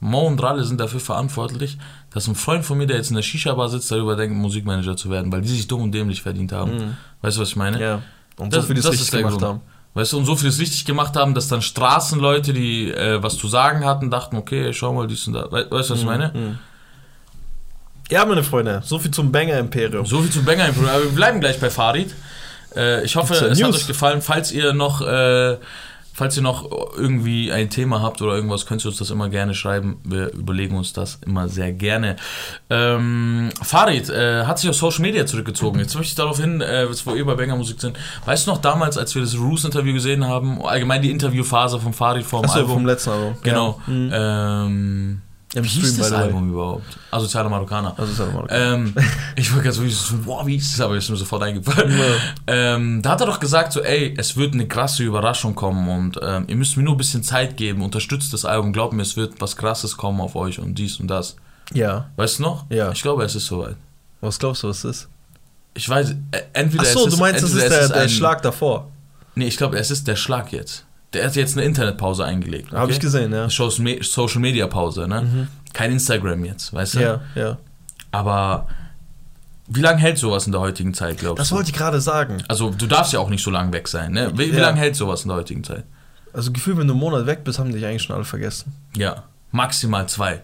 [0.00, 1.76] Mo und Ralle sind dafür verantwortlich,
[2.10, 5.10] dass ein Freund von mir, der jetzt in der Shisha-Bar sitzt, darüber denkt, Musikmanager zu
[5.10, 6.96] werden, weil die sich dumm und dämlich verdient haben.
[7.20, 7.76] Weißt du, was ich meine?
[7.78, 7.82] Mhm.
[7.82, 8.02] ja.
[8.36, 9.44] Und Das- so viel das richtig ist der gemacht Grund.
[9.44, 9.60] haben.
[9.94, 13.48] Weißt du, und so vieles richtig gemacht haben, dass dann Straßenleute, die äh, was zu
[13.48, 15.50] sagen hatten, dachten, okay, schau mal, dies und da.
[15.50, 16.32] We weißt du, was ich meine?
[16.32, 16.58] Mhm.
[18.10, 20.06] Ja, meine Freunde, so viel zum Banger-Imperium.
[20.06, 20.86] So viel zu Banger Impro.
[20.88, 22.14] Aber wir bleiben gleich bei Farid.
[22.74, 23.76] Äh, ich hoffe, es hat News?
[23.76, 24.22] euch gefallen.
[24.22, 25.58] Falls ihr noch, äh,
[26.14, 29.54] falls ihr noch irgendwie ein Thema habt oder irgendwas, könnt ihr uns das immer gerne
[29.54, 30.00] schreiben.
[30.04, 32.16] Wir überlegen uns das immer sehr gerne.
[32.70, 35.78] Ähm, Farid äh, hat sich auf Social Media zurückgezogen.
[35.78, 37.98] Jetzt möchte ich darauf hin, äh, jetzt wo ihr bei Banger Musik sind.
[38.24, 42.24] Weißt du noch damals, als wir das Roos-Interview gesehen haben, allgemein die Interviewphase von Farid
[42.24, 42.72] vom Achso, Album?
[42.72, 43.36] vom letzten Album.
[43.42, 43.80] Genau.
[43.86, 43.92] Ja.
[43.92, 44.10] Mhm.
[44.14, 45.22] Ähm,
[45.58, 46.12] Im wie Stream, hieß das.
[46.12, 46.84] Album überhaupt?
[47.10, 47.94] Asoziale Marokkaner.
[47.98, 48.46] Also ist ja normal.
[48.50, 48.94] Ähm,
[49.36, 50.80] ich wollte ganz wirklich so, wow, wie ist das?
[50.80, 51.94] Aber ist mir sofort eingefallen.
[52.46, 56.18] Ähm, da hat er doch gesagt, so, ey, es wird eine krasse Überraschung kommen und
[56.22, 59.16] ähm, ihr müsst mir nur ein bisschen Zeit geben, unterstützt das Album, glaubt mir, es
[59.16, 61.36] wird was Krasses kommen auf euch und dies und das.
[61.72, 62.10] ja.
[62.16, 62.66] Weißt du noch?
[62.70, 62.90] Ja.
[62.92, 63.76] Ich glaube, es ist soweit.
[64.20, 65.08] Was glaubst du, was das ist?
[65.74, 68.08] Ich weiß, äh, entweder Achso, es ist, du meinst, entweder ist es der, der ein-
[68.08, 68.88] Schlag davor.
[69.34, 70.84] Nee, ich glaube, es ist der Schlag jetzt.
[71.14, 72.70] Der hat jetzt eine Internetpause eingelegt.
[72.72, 73.48] Habe ich gesehen, ja.
[73.48, 75.48] Social Me- Social Media Pause, ne?
[75.72, 77.00] Kein Instagram jetzt, weißt du?
[77.00, 77.56] Ja, ja.
[78.12, 78.66] Aber
[79.68, 81.56] wie lange hält sowas in der heutigen Zeit, glaubst Das du?
[81.56, 82.38] wollte ich gerade sagen.
[82.48, 84.30] Also du darfst ja auch nicht so lange weg sein, ne?
[84.34, 84.62] Wie, wie Ja.
[84.62, 85.84] lange hält sowas in der heutigen Zeit?
[86.32, 88.72] Also Gefühl, wenn du einen Monat weg bist, haben dich eigentlich schon alle vergessen.
[88.96, 90.42] Ja, maximal zwei.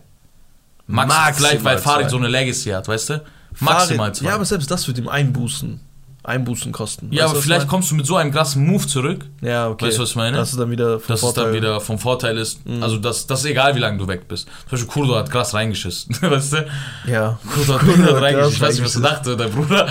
[0.86, 3.22] Max Maximal vielleicht, weil Farid so eine Legacy hat, weißt du?
[3.60, 4.26] Maximal Farid- zwei.
[4.28, 5.80] Ja, aber selbst das wird ihm Einbußen.
[6.24, 7.08] Einbußen kosten.
[7.12, 9.26] Ja, Weißt aber vielleicht ich kommst du mit so einem krassen Move zurück?
[9.42, 9.86] Ja, okay.
[9.86, 10.36] Weißt du, was ich meine?
[10.38, 11.44] Das ist dann wieder vom dass es Vorteil.
[11.44, 11.46] Mhm.
[11.48, 12.60] dann wieder vom Vorteil ist.
[12.80, 14.46] Also, das, das ist egal, wie lange du weg bist.
[14.46, 16.66] Zum Beispiel Kurdo hat krass reingeschissen, weißt du?
[17.06, 17.38] Ja.
[17.54, 18.54] Kurdo hat Kurdo hat reingeschissen.
[18.54, 19.86] Ich weiß nicht, was du dachte, dein Bruder.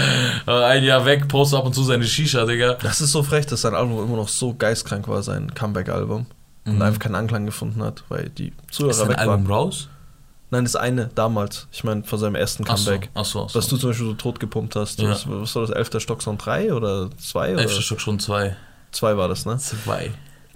[0.48, 2.74] äh, Ein Jahr weg, postet ab und zu seine Shisha, Digga.
[2.82, 6.26] Das ist so frech, dass sein Album immer noch so geistkrank war, sein Comeback-Album.
[6.66, 9.02] Und einfach keinen Anklang gefunden hat, weil die Zuhörer Mhm.
[9.02, 9.52] Ist weg Album waren.
[9.66, 9.90] raus?
[10.54, 11.68] Nein, das eine damals.
[11.72, 13.10] Ich meine, von seinem ersten Ach so, Comeback.
[13.16, 13.58] ach so, ach so.
[13.58, 15.00] Was du zum Beispiel so tot gepumpt hast.
[15.00, 15.10] Ja.
[15.10, 15.72] Was, was war das?
[15.72, 17.54] Elfter Stock Sound 3 oder 2?
[17.54, 18.56] Oder Elfter Stück schon zwei.
[18.92, 19.58] 2 war das, ne?
[19.58, 20.12] Zwei.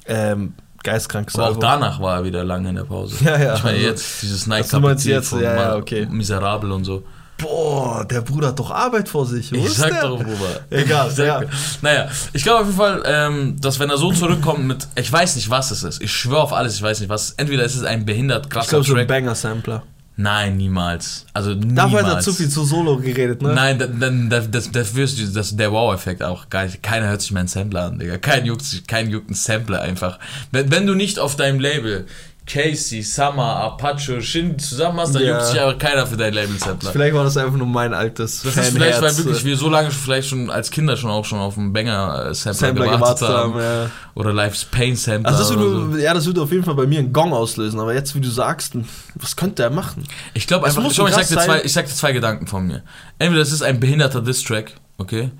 [0.05, 3.17] Ähm, geistkrankes Aber auch danach war er wieder lange in der Pause.
[3.25, 6.05] Ja, ja, Ich meine also- jetzt dieses Nike Kapazität jetzt, ja, ja, okay.
[6.05, 7.03] Miserabel und so.
[7.37, 9.51] Boah, der Bruder hat doch Arbeit vor sich.
[9.51, 10.01] Wo Ich ist sag der?
[10.01, 10.61] doch, Bruder.
[10.71, 11.41] Egal, Ich sag ja.
[11.81, 15.35] Naja, ich glaube auf jeden Fall, ähm, dass wenn er so zurückkommt mit, ich weiß
[15.35, 16.01] nicht, was es ist.
[16.01, 17.31] Ich schwöre auf alles, ich weiß nicht was.
[17.37, 19.05] Entweder ist es ein behindert Ich krasser glaube, so ein.
[19.07, 19.83] Banger-Sampler.
[20.19, 21.27] Nein, niemals.
[21.31, 21.75] Also niemals.
[21.91, 23.53] Dafür hat er zu viel zu Solo geredet, ne?
[23.53, 26.81] Nein, dann, dann das, das, das wirst du, das, der Wow-Effekt auch gar nicht.
[26.81, 28.17] Keiner hört sich meinen Sampler an, Digga.
[28.17, 30.17] Kein juckt, sich- kein juckt einen Sampler einfach.
[30.51, 32.07] Wenn, wenn du nicht auf deinem Label
[32.47, 35.33] Casey, Summer, Apache, Shin zusammen hast, dann Ja.
[35.33, 36.91] juckt sich aber keiner für dein Label-Sampler.
[36.91, 39.57] Vielleicht war das einfach nur mein altes Das ist vielleicht, weil Fanherz, wirklich äh, wir
[39.57, 43.27] so lange vielleicht schon als Kinder schon auch schon auf einen Banger-Sampler Sampler gewartet, gewartet
[43.29, 43.53] haben.
[43.55, 43.61] haben.
[43.61, 43.89] Ja.
[44.15, 45.29] Oder Life's Pain-Sampler.
[45.29, 45.97] Also das würde, so.
[46.01, 47.79] ja, das würde auf jeden Fall bei mir einen Gong auslösen.
[47.81, 48.75] Aber jetzt, wie du sagst,
[49.15, 50.05] was könnte er machen?
[50.33, 52.65] Ich glaube einfach, muss ich so sag, dir zwei, ich sag dir zwei Gedanken von
[52.65, 52.81] mir.
[53.19, 55.31] Entweder das ist ein behinderter Distrack, okay?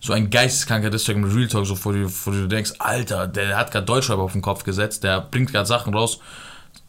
[0.00, 3.56] So ein geisteskranker Distrack mit Real Talk, so wo du, wo du denkst, Alter, der
[3.56, 6.20] hat gerade Deutschrap auf den Kopf gesetzt, der bringt gerade Sachen raus.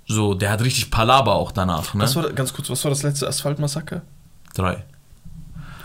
[0.07, 2.03] So, der hat richtig Palaber auch danach, ne?
[2.03, 4.01] Was war, ganz kurz, was war das letzte Asphaltmassaker?
[4.53, 4.83] Drei.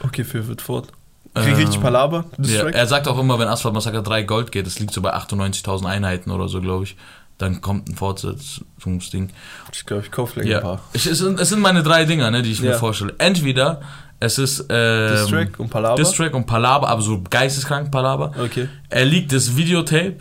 [0.03, 0.89] Okay, für wird fort.
[1.35, 2.25] Krieg Ähm, richtig Palaber.
[2.39, 5.15] Ja, er sagt auch immer, wenn Asphalt Massaker 3 Gold geht, das liegt so bei
[5.15, 6.97] 98.000 Einheiten oder so, glaube ich,
[7.39, 9.31] dann kommt ein Fortsetzungsding.
[9.73, 10.61] ich glaube, ich kaufe gleich ein Ja.
[10.61, 10.81] paar.
[10.93, 12.79] Ich, es, sind, es sind meine drei Dinger, ne, die ich mir Ja.
[12.79, 13.15] vorstelle.
[13.19, 13.81] Entweder
[14.19, 15.95] es ist ähm, Distrack und Palaber.
[15.97, 18.33] Distrack und Palaber, aber so geisteskrank Palaber.
[18.39, 18.69] Okay.
[18.89, 20.17] Er liegt das Videotape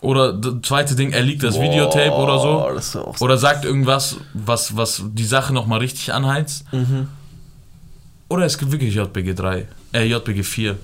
[0.00, 2.70] oder das zweite Ding, er liegt das Boah, Videotape oder so.
[2.74, 6.64] Das auch Oder sagt irgendwas, was, was die Sache nochmal richtig anheizt.
[6.72, 7.08] Mhm.
[8.28, 10.76] Oder es gibt wirklich JBG 3, äh, JBG 4.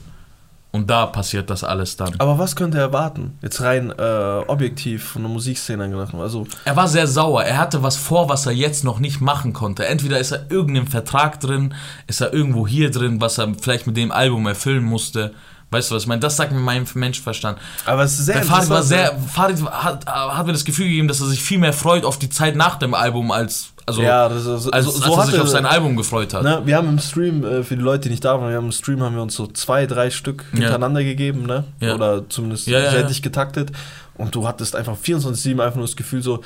[0.72, 2.16] Und da passiert das alles dann.
[2.18, 3.38] Aber was könnte er erwarten?
[3.42, 6.12] Jetzt rein äh, objektiv von der Musikszene angedacht.
[6.14, 7.44] Also, Er war sehr sauer.
[7.44, 9.86] Er hatte was vor, was er jetzt noch nicht machen konnte.
[9.86, 11.74] Entweder ist er irgendeinem Vertrag drin,
[12.08, 15.32] ist er irgendwo hier drin, was er vielleicht mit dem Album erfüllen musste.
[15.74, 16.20] Weißt du, was ich meine?
[16.20, 17.58] Das sagt mir mein Menschenverstand.
[17.84, 21.20] aber es ist sehr Farid war sehr, Farid hat, hat mir das Gefühl gegeben, dass
[21.20, 24.46] er sich viel mehr freut auf die Zeit nach dem Album als, also, ja, das
[24.46, 26.42] ist, als, so, als er sich auf sein Album gefreut hat.
[26.42, 28.66] Ne, wir haben im Stream, äh, für die Leute, die nicht da waren, wir haben
[28.66, 30.60] im Stream haben wir uns so zwei, drei Stück Ja.
[30.60, 31.64] hintereinander gegeben, ne?
[31.80, 31.94] Ja.
[31.96, 33.08] Oder zumindest Ja, ja, ja.
[33.22, 33.72] getaktet.
[34.16, 36.40] Und du hattest einfach 24-7 einfach nur das Gefühl so,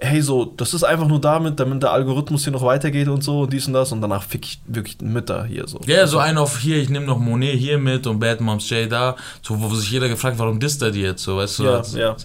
[0.00, 3.40] hey, so, das ist einfach nur damit, damit der Algorithmus hier noch weitergeht und so
[3.42, 5.78] und dies und das und danach fick ich wirklich Mütter hier so.
[5.86, 8.90] Ja, so ein auf hier, ich nehme noch Monet hier mit und Bad Moms J
[8.90, 11.64] da, so, wo sich jeder gefragt, warum disst er die jetzt so, weißt du?
[11.64, 12.16] Ja, das- ja.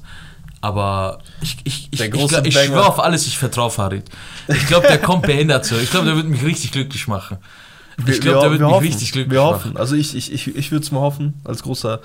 [0.62, 4.04] Aber ich, ich, ich, ich, ich schwöre auf alles, ich vertraue Farid.
[4.48, 5.84] Ich glaube, der kommt behindert zurück.
[5.84, 7.38] Ich glaube, der wird mich richtig glücklich machen.
[8.08, 9.54] Ich glaube, der wird mich hoffen, richtig glücklich Wir machen.
[9.54, 9.78] hoffen.
[9.78, 12.00] Also ich, ich, ich, ich würde es mal hoffen, als großer,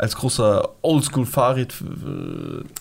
[0.00, 1.74] als großer Oldschool-Farid.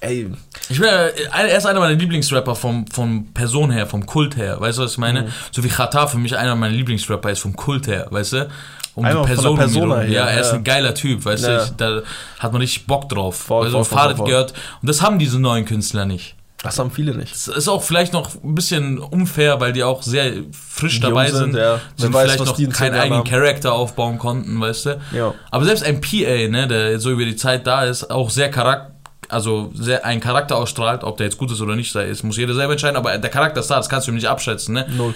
[0.01, 0.31] Äh, ey,
[0.69, 4.59] Ich bin, äh, er ist einer meiner Lieblingsrapper vom, vom Person her, vom Kult her.
[4.61, 5.23] Weißt du, was ich meine?
[5.23, 5.27] Mhm.
[5.51, 8.49] So wie Chata für mich einer meiner Lieblingsrapper ist vom Kult her, weißt du?
[8.95, 10.53] Um der um ihn Persona her, Ja, er ist ja.
[10.55, 11.65] ein geiler Typ, weißt Ja.
[11.65, 11.71] du?
[11.77, 12.01] Da
[12.39, 13.35] hat man richtig Bock drauf.
[13.35, 14.31] Voll, also voll, voll, Farid voll, voll.
[14.31, 14.53] gehört.
[14.81, 16.35] Und das haben diese neuen Künstler nicht.
[16.63, 17.31] Das haben viele nicht.
[17.33, 21.53] Das ist auch vielleicht noch ein bisschen unfair, weil die auch sehr frisch dabei sind,
[21.53, 21.55] sind.
[21.55, 21.79] ja.
[21.95, 23.23] Sind weiß, vielleicht noch keinen eigenen.
[23.23, 25.01] Charakter aufbauen konnten, weißt du?
[25.13, 25.33] Ja.
[25.51, 28.93] Aber selbst ein PA, ne, der so über die Zeit da ist, auch sehr Charakter,
[29.29, 32.55] also sehr einen Charakter ausstrahlt, ob der jetzt gut ist oder nicht, das muss jeder
[32.55, 34.85] selber entscheiden, aber der Charakter ist da, das kannst du ihm nicht abschätzen, ne?
[34.89, 35.13] Null.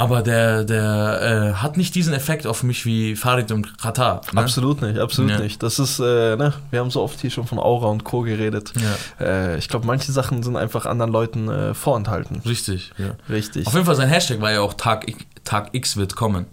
[0.00, 4.22] Aber der, der äh, hat nicht diesen Effekt auf mich wie Farid und Qatar.
[4.32, 4.40] Ne?
[4.40, 5.38] Absolut nicht, absolut Ja.
[5.40, 5.62] nicht.
[5.62, 8.22] Das ist, äh, ne, wir haben so oft hier schon von Aura und Co.
[8.22, 8.72] geredet.
[9.20, 12.40] Ja, Äh, ich glaube, manche Sachen sind einfach anderen Leuten äh, vorenthalten.
[12.46, 12.92] richtig.
[12.98, 13.10] Ja.
[13.28, 13.66] Richtig.
[13.66, 16.46] Auf jeden Fall sein Hashtag war ja auch Tag, X- Tag X wird kommen.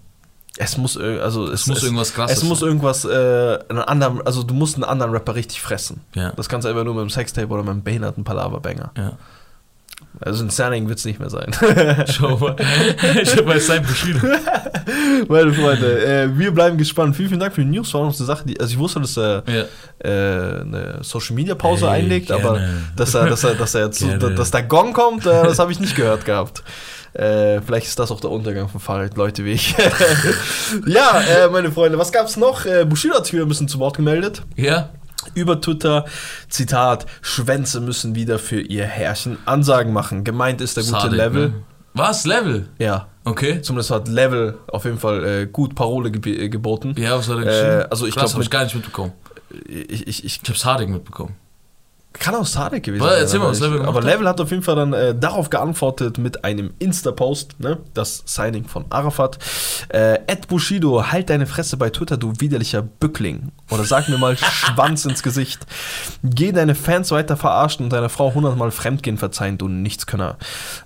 [0.59, 2.69] Es muss, also es, Es muss irgendwas krasses Es muss sein.
[2.69, 6.01] irgendwas, äh, einen anderen, also du musst einen anderen Rapper richtig fressen.
[6.15, 6.31] Ja.
[6.31, 8.91] Das kannst du einfach nur mit dem Sextape oder mit einem behinderten Palaver-Banger.
[8.97, 9.11] Ja.
[10.19, 11.51] Also ein Standing wird es nicht mehr sein.
[12.11, 12.55] Schau mal.
[13.21, 14.19] Ich hab bei seinem Bushido.
[15.27, 17.15] Meine Freunde, äh, wir bleiben gespannt.
[17.15, 17.93] Vielen, vielen Dank für die News.
[17.93, 19.63] War noch eine Sache, die, also ich wusste, dass er Ja.
[20.03, 22.43] äh, eine Social Media Pause Hey, einlegt, gerne.
[22.43, 22.61] aber
[22.95, 24.33] dass er, dass er, dass er jetzt Gerne.
[24.35, 26.63] dass der Gong kommt, äh, das habe ich nicht gehört gehabt.
[27.13, 29.75] Äh, vielleicht ist das auch der Untergang von Fahrrad, Leute wie ich.
[30.85, 32.65] ja, äh, meine Freunde, was gab's noch?
[32.65, 34.41] Äh, Bushido hat sich wieder ein bisschen zu Wort gemeldet.
[34.55, 34.89] Ja?
[35.33, 36.05] Über Twitter,
[36.49, 40.23] Zitat, Schwänze müssen wieder für ihr Herrchen Ansagen machen.
[40.23, 41.49] Gemeint ist der gute Sadik, Level.
[41.49, 41.53] Ne?
[41.93, 42.25] Was?
[42.25, 42.69] Level?
[42.79, 43.61] Ja, Okay.
[43.61, 46.95] zumindest hat Level auf jeden Fall äh, gut Parole geb äh, geboten.
[46.97, 47.85] Ja, was hat er Äh, geschrieben?
[47.91, 49.11] also ich Krass, glaub, hab ich gar nicht mitbekommen.
[49.67, 51.35] Ich, ich, ich Ich hab's Harding mitbekommen.
[52.19, 53.19] Kann auch Sadek gewesen Was?
[53.19, 54.05] Erzähl mal, aber was Level gemacht Aber hat.
[54.05, 57.77] Level hat auf jeden Fall dann äh, darauf geantwortet mit einem Insta-Post, ne?
[57.93, 59.37] das Signing von Arafat.
[59.89, 63.51] Äh, Ed Bushido, halt deine Fresse bei Twitter, du widerlicher Bückling.
[63.69, 65.65] Oder sag mir mal Schwanz ins Gesicht.
[66.23, 70.37] Geh deine Fans weiter verarschen und deiner Frau hundertmal Fremdgehen verzeihen, du Nichtskönner.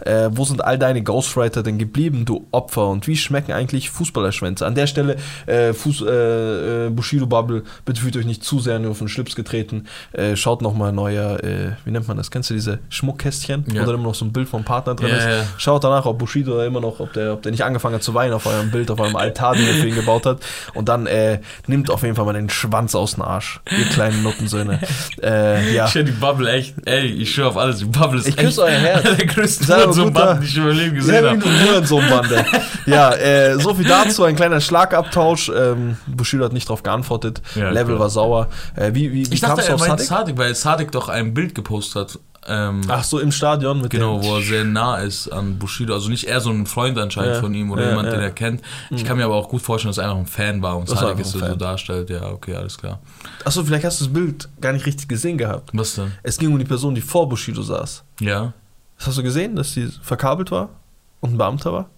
[0.02, 2.88] Äh, wo sind all deine Ghostwriter denn geblieben, du Opfer?
[2.88, 4.66] Und wie schmecken eigentlich Fußballerschwänze?
[4.66, 8.80] An der Stelle, äh, Fuß, äh, äh, Bushido Bubble, bitte fühlt euch nicht zu sehr
[8.80, 9.88] nur auf den Schlips getreten.
[10.36, 12.32] Schaut nochmal neue der, äh, wie nennt man das?
[12.32, 13.66] Kennst du diese Schmuckkästchen?
[13.74, 13.82] Ja.
[13.82, 15.26] Wo dann immer noch so ein Bild vom Partner drin Ja, ist.
[15.26, 15.44] ja.
[15.58, 18.14] Schaut danach, ob Bushido da immer noch, ob der, ob der nicht angefangen hat zu
[18.14, 20.40] weinen auf eurem Bild, auf eurem Altar, den ihr für ihn gebaut hat.
[20.74, 24.24] Und dann äh, nimmt auf jeden Fall mal den Schwanz aus dem Arsch, ihr kleinen
[24.24, 24.80] Nuttensöhne.
[25.24, 25.86] äh, ja.
[25.86, 28.64] Ich die Bubble echt, ey, ich schwöre auf alles, die Bubble ist Ich echt küsse
[28.64, 29.04] euer Herz.
[29.68, 31.42] der Hurensohn-Banden, guter- die ich in meinem Leben gesehen habe.
[31.82, 32.46] wie so ein Bande.
[32.88, 35.50] Ja, äh, so viel dazu, ein kleiner Schlagabtausch.
[35.56, 37.42] Ähm, Bushido hat nicht darauf geantwortet.
[37.54, 38.00] Level klar.
[38.00, 38.48] war sauer.
[38.76, 40.00] Äh, wie wie, wie Ich dachte, er meint?
[40.02, 42.20] Sadik, weil Sadik doch ein Bild gepostet hat.
[42.48, 45.94] Ähm, Ach so, im Stadion mit Genau, wo er sehr nah ist an Bushido.
[45.94, 48.14] Also nicht er so ein Freund anscheinend Ja, von ihm oder ja, jemand, ja.
[48.16, 48.62] den er kennt.
[48.90, 51.20] Ich kann mir aber auch gut vorstellen, dass er einfach ein Fan war und Sadik
[51.20, 52.10] es so darstellt.
[52.10, 53.00] Ja, okay, alles klar.
[53.46, 55.70] Achso, vielleicht hast du das Bild gar nicht richtig gesehen gehabt.
[55.74, 56.14] Was denn?
[56.24, 58.04] Es ging um die Person, die vor Bushido saß.
[58.22, 58.54] Ja.
[58.98, 60.70] Das hast du gesehen, dass die verkabelt war
[61.20, 61.90] und ein Beamter war?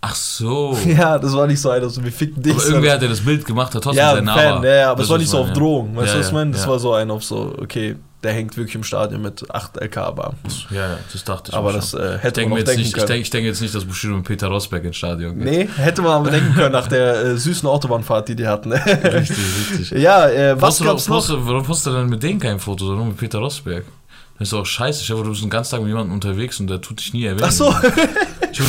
[0.00, 0.74] Ach so.
[0.86, 2.54] Ja, das war nicht so einer, so wir ficken dich.
[2.54, 4.64] Aber irgendwer hat ja das Bild gemacht, der trotzdem ja, sehr ein nah Fan, war.
[4.64, 5.52] ja, ja, aber Das es war nicht so auf.
[5.52, 5.94] Drohung.
[5.96, 6.52] Weißt du, was ich meine?
[6.52, 10.50] Das war so ein auf so, okay, der hängt wirklich im Stadion mit 8 LK-Beamten.
[10.70, 12.00] Ja, ja, das dachte ich Aber das schon.
[12.00, 13.06] äh, ich hätte denke man auch denken nicht, ich können.
[13.06, 15.44] denke, ich denke jetzt nicht, dass Bushido mit Peter Rosberg ins Stadion geht.
[15.44, 18.72] Nee, hätte man aber denken können nach der äh, süßen Autobahnfahrt, die die hatten.
[18.72, 19.36] Richtig,
[19.80, 19.90] richtig.
[20.02, 21.16] ja, äh, was gab's du, noch?
[21.18, 23.84] postet, warum postet er dann mit denen kein Foto, sondern nur mit Peter Rosberg?
[24.38, 25.04] Das ist doch scheiße.
[25.04, 27.44] Vor, du bist den ganzen Tag mit jemandem unterwegs und der tut dich nie erwähnen.
[27.46, 27.70] Ach so.
[27.70, 27.90] Vor, du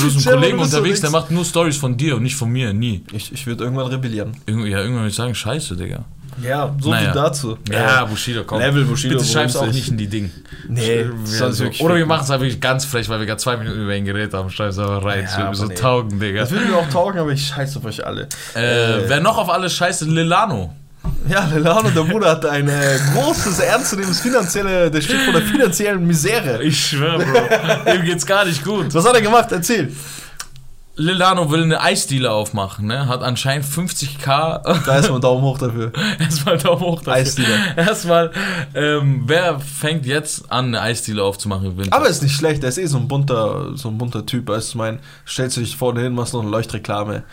[0.04, 2.50] bist mit einem Kollegen du unterwegs, der macht nur Stories von dir und nicht von
[2.50, 3.04] mir, nie.
[3.14, 4.36] Ich, ich würde irgendwann rebellieren.
[4.46, 6.04] Irgend, ja, irgendwann würde ich sagen, scheiße, Digga.
[6.44, 7.12] Ja, so Naja.
[7.12, 7.58] viel dazu.
[7.72, 8.60] Ja, Bushido, komm.
[8.60, 10.32] Level Bushido, Bitte schreib's auch nicht in die Ding.
[10.68, 13.58] Nee, sonst so, wirklich oder wir machen es einfach ganz frech, weil wir gerade zwei
[13.58, 14.50] Minuten über ihn geredet haben.
[14.50, 15.24] Schreib's aber rein.
[15.24, 16.42] Das Ja, wird mir so taugen, Digga.
[16.42, 18.24] Das würde mir auch taugen, aber ich scheiße auf euch alle.
[18.54, 20.06] Äh, wer noch auf alles scheiße?
[20.06, 20.74] Lilano.
[21.28, 26.06] Ja, Lelano, der Bruder, hat ein äh, großes, ernstzunehmendes finanzielle, der steht vor der finanziellen
[26.06, 26.62] Misere.
[26.64, 27.92] Ich schwöre, Bro.
[27.92, 28.94] Dem geht's gar nicht gut.
[28.94, 29.52] Was hat er gemacht?
[29.52, 29.92] Erzähl.
[31.02, 33.08] Lilano will eine Eisdiele aufmachen, ne?
[33.08, 34.62] Hat anscheinend 50k.
[34.86, 35.92] Da ist mal Daumen hoch dafür.
[36.20, 37.14] Erstmal Daumen hoch dafür.
[37.14, 37.48] Eisdiele.
[37.76, 38.32] Erstmal,
[38.76, 41.96] ähm, wer fängt jetzt an, eine Eisdiele aufzumachen im Winter?
[41.96, 44.48] Aber ist nicht schlecht, der ist eh so ein bunter, so ein bunter Typ.
[44.48, 47.24] Weißt du, mein, stellst du dich vorne hin, machst noch eine Leuchtreklame.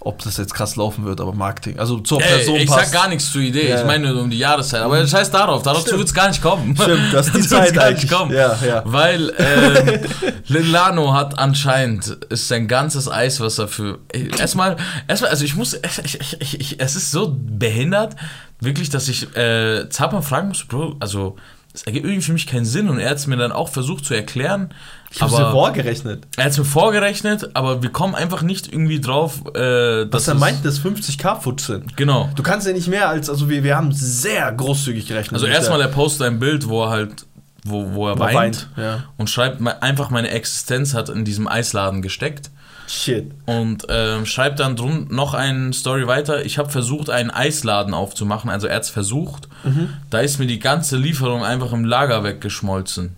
[0.00, 1.80] Ob das jetzt krass laufen wird, aber Marketing.
[1.80, 2.92] Also zur Ey, Person ich passt.
[2.92, 3.68] sag gar nichts zur Idee.
[3.68, 3.80] Ja.
[3.80, 4.80] Ich meine nur um die Jahreszeit.
[4.80, 5.64] Aber scheiß darauf.
[5.64, 6.76] Darauf wird es gar nicht kommen.
[6.76, 8.32] Stimmt, das ist die Zeit gar nicht kommen.
[8.32, 8.82] Ja, ja.
[8.84, 10.00] Weil ähm,
[10.46, 13.98] Lilano hat anscheinend ist sein ganzes Eiswasser für.
[14.38, 14.76] Erstmal,
[15.08, 18.14] erstmal, also ich muss, ich, ich, ich, ich, es ist so behindert,
[18.60, 21.36] wirklich, dass ich äh, Zappern fragen muss, Bro, also
[21.74, 24.04] es ergibt irgendwie für mich keinen Sinn und er hat es mir dann auch versucht
[24.04, 24.70] zu erklären.
[25.10, 26.26] Ich hab's dir aber vorgerechnet.
[26.36, 30.28] er hat es mir vorgerechnet, aber wir kommen einfach nicht irgendwie drauf, äh, dass Was
[30.28, 31.96] er es- meint, dass 50k Futsch sind.
[31.96, 32.28] Genau.
[32.36, 35.34] Du kannst ja nicht mehr als, also wir, wir haben sehr großzügig gerechnet.
[35.34, 37.24] Also erstmal, er postet ein Bild, wo er halt,
[37.64, 39.04] wo, wo er wo er weint, Ja.
[39.16, 42.50] und schreibt einfach, meine Existenz hat in diesem Eisladen gesteckt.
[42.86, 43.32] Shit.
[43.44, 46.46] Und ähm, schreibt dann drum noch eine Story weiter.
[46.46, 49.46] Ich habe versucht, einen Eisladen aufzumachen, also er hat's versucht.
[49.62, 49.90] Mhm.
[50.08, 53.14] Da ist mir die ganze Lieferung einfach im Lager weggeschmolzen.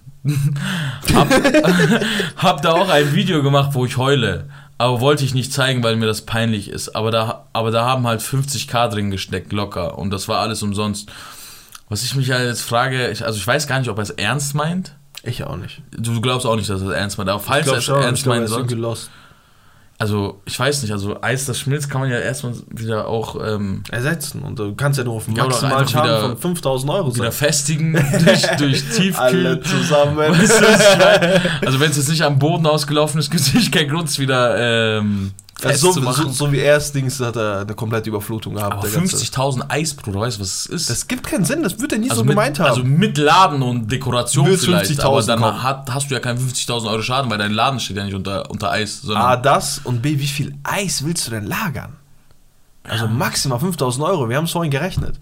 [1.14, 1.28] Hab,
[2.36, 4.48] hab da auch ein Video gemacht, wo ich heule.
[4.78, 6.90] Aber wollte ich nicht zeigen, weil mir das peinlich ist.
[6.96, 9.98] Aber da, aber da haben halt 50k drin gesteckt, locker.
[9.98, 11.10] Und das war alles umsonst.
[11.88, 14.54] Was ich mich jetzt frage, ich, also ich weiß gar nicht, ob er es ernst
[14.54, 14.94] meint.
[15.22, 15.82] Ich auch nicht.
[15.90, 17.28] Du glaubst auch nicht, dass er es ernst meint.
[17.28, 19.10] Aber falls er es ernst er meint, sonst.
[20.00, 23.82] Also, ich weiß nicht, also Eis, das schmilzt, kann man ja erstmal wieder auch ähm,
[23.90, 24.40] Ersetzen.
[24.40, 25.28] Und du kannst ja nur auf
[25.62, 27.32] einfach Schaden wieder- von 5000 Euro wieder sein.
[27.32, 29.14] festigen durch, durch Tiefkühl.
[29.18, 30.16] Alle zusammen.
[30.16, 31.66] Weißt du?
[31.66, 34.18] Also, wenn es jetzt nicht am Boden ausgelaufen ist, gibt es nicht keinen Grund, es
[34.18, 35.32] wieder ähm,
[35.64, 38.72] Also so, so, so wie er es Dings hat er eine komplette Überflutung gehabt.
[38.74, 40.90] Aber der ganze- 50.000 Eis, Bruder, weißt du, was es ist?
[40.90, 42.68] Das gibt keinen Sinn, das wird er nie also so mit, gemeint haben.
[42.68, 46.38] Also mit Laden und Dekoration Wird's vielleicht, 50.000 aber dann hat, hast du ja keinen
[46.38, 50.02] 50.000 Euro Schaden, weil dein Laden steht ja nicht unter, unter Eis, A, das und
[50.02, 51.96] B, wie viel Eis willst du denn lagern?
[52.84, 55.20] Also maximal 5000 Euro, wir haben es vorhin gerechnet.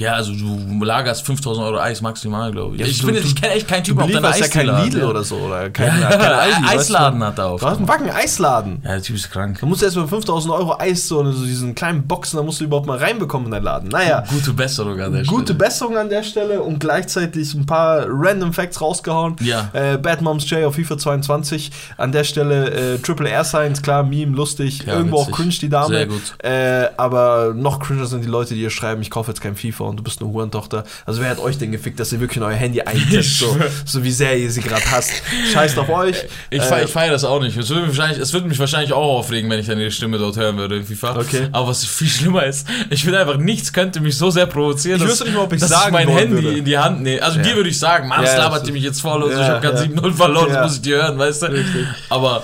[0.00, 2.80] Ja, also du lagerst 5.000 Euro Eis maximal, glaube ich.
[2.80, 4.62] Ja, ich du- finde, du- ich kenne echt keinen Du Typen auf deiner belieferst ja
[4.64, 4.84] kein.
[4.84, 6.68] Lidl oder so oder kein, Ja, kein Aldi, du?
[6.68, 7.60] Eisladen hat er auf.
[7.60, 8.80] Du hast einen Wacken Eisladen.
[8.84, 9.58] Ja, der Typ ist krank.
[9.60, 12.60] Da musst du erst mal 5000 Euro Eis, so, so diesen kleinen Boxen, da musst
[12.60, 13.88] du überhaupt mal reinbekommen in deinen Laden.
[13.90, 15.58] Naja, Gute Besserung an der gute Stelle.
[15.58, 19.36] Besserung an der Stelle und gleichzeitig ein paar Random Facts rausgehauen.
[19.40, 19.68] Ja.
[19.72, 21.70] Äh, Bad Moms J auf FIFA 22.
[21.96, 24.84] An der Stelle äh, Triple R Signs, klar, Meme, lustig.
[24.86, 25.32] Ja, Irgendwo witzig.
[25.34, 25.88] auch cringe die Dame.
[25.94, 26.34] Sehr gut.
[26.42, 29.84] Äh, aber noch cringer sind die Leute, die ihr schreiben, ich kaufe jetzt kein FIFA
[29.90, 30.84] und du bist eine Hurentochter.
[31.04, 33.56] Also wer hat euch denn gefickt, dass ihr wirklich in euer Handy eintippt, Ich so,
[33.84, 35.10] so wie sehr ihr sie gerade hasst.
[35.52, 36.16] Scheißt auf euch.
[36.50, 37.56] Ich, Äh, ich feiere das auch nicht.
[37.56, 40.16] Es würde, mich wahrscheinlich, es würde mich wahrscheinlich auch aufregen, wenn ich dann ihre Stimme
[40.18, 41.18] dort hören würde in FIFA.
[41.18, 41.48] Okay.
[41.52, 45.02] Aber was viel schlimmer ist, ich finde einfach, nichts könnte mich so sehr provozieren, Ich
[45.02, 46.58] dass, wüsste nicht mal, ob ich dass sagen mein Handy würde.
[46.58, 47.22] in die Hand nehme.
[47.22, 47.44] Also Ja.
[47.44, 49.48] dir würde ich sagen, Mann, Ja, labert die mich jetzt voll und so, Ja, ich
[49.50, 50.00] habe gerade ja.
[50.00, 51.46] 7-0 verloren, das muss ich dir hören, weißt du?
[51.46, 51.86] Richtig.
[52.08, 52.42] Aber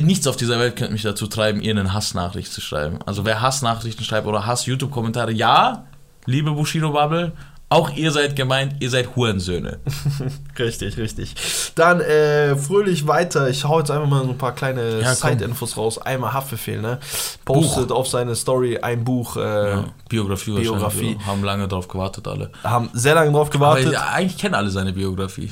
[0.00, 2.98] nichts auf dieser Welt könnte mich dazu treiben, ihr eine Hassnachricht zu schreiben.
[3.04, 5.84] Also wer Hassnachrichten schreibt oder Hass-YouTube-Kommentare, ja,
[6.28, 7.32] liebe Bushido Bubble,
[7.70, 9.78] Auch ihr seid gemeint, ihr seid Hurensöhne.
[10.58, 11.34] richtig, richtig.
[11.74, 13.50] Dann äh, fröhlich weiter.
[13.50, 15.14] Ich hau jetzt einfach mal so ein paar kleine Ja.
[15.14, 15.98] Side-Infos raus.
[15.98, 16.98] Einmal Haftbefehl, ne?
[17.44, 19.36] Postet auf seine Story ein Buch.
[19.36, 21.18] Äh, Ja, Biografie, Biografie.
[21.26, 22.50] Haben lange drauf gewartet alle.
[22.64, 23.92] Haben sehr lange drauf Aber gewartet.
[23.92, 25.50] ja, eigentlich kennen alle seine Biografie.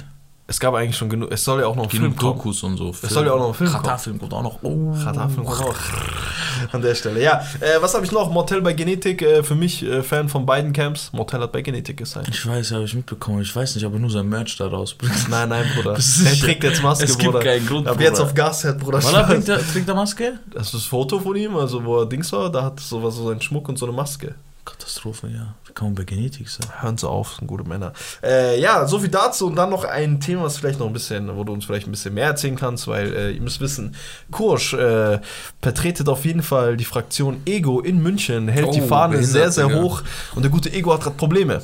[0.48, 1.32] Es gab eigentlich schon genug.
[1.32, 2.14] Es soll ja auch noch ein Film.
[2.14, 2.90] Dokus und so.
[2.90, 3.72] Es soll ja auch noch ein Film.
[3.72, 4.62] Katar-Film kommt auch noch.
[4.62, 4.92] Oh.
[4.92, 5.74] Radar-Film kommt auch.
[6.72, 7.20] An der Stelle.
[7.20, 8.30] Ja, äh, was habe ich noch?
[8.30, 9.22] Mortel bei Genetik.
[9.22, 11.12] Äh, für mich äh, Fan von beiden Camps.
[11.12, 12.28] Mortel hat bei Genetik gesigned.
[12.28, 13.42] Ich weiß, habe ich mitbekommen.
[13.42, 15.14] Ich weiß nicht, ob er nur sein Merch da rausbringt.
[15.28, 15.96] Nein, nein, Bruder.
[16.00, 16.46] Sicher?
[16.46, 17.44] trägt jetzt Maske, Es gibt Bruder.
[17.44, 19.02] keinen Grund, Ab jetzt auf Gashead, Bruder.
[19.02, 19.44] Spaß.
[19.44, 20.38] trägt er, er Maske?
[20.52, 23.16] Das ist das Foto von ihm, also wo er Dings war, da hat so was
[23.16, 24.36] so sein Schmuck und so eine Maske.
[24.66, 25.54] Katastrophe, ja.
[25.66, 26.66] Wie kann man bei Genetik sein?
[26.80, 27.92] Hören Sie auf, sind gute Männer.
[28.22, 31.34] Äh, ja, so viel dazu und dann noch ein Thema, was vielleicht noch ein bisschen,
[31.36, 33.94] wo du uns vielleicht ein bisschen mehr erzählen kannst, weil äh, ihr müsst wissen,
[34.30, 35.20] Kursch äh,
[35.62, 39.72] vertretet auf jeden Fall die Fraktion Ego in München, hält Oh, die Fahne sehr, sehr
[39.72, 40.02] hoch
[40.34, 41.62] und der gute Ego hat gerade Probleme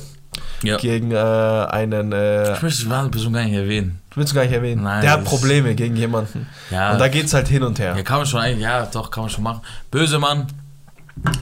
[0.63, 0.77] Ja.
[0.77, 3.99] gegen äh, einen, äh, Ich möchte die wahre Person gar nicht erwähnen.
[4.15, 6.47] willst du gar nicht erwähnen, Nein, der hat Probleme gegen jemanden.
[6.71, 6.93] Ja.
[6.93, 7.95] Und da geht's halt hin und her.
[7.97, 9.61] Ja, kann man schon eigentlich, ja, doch, kann man schon machen.
[9.91, 10.47] Böse Mann.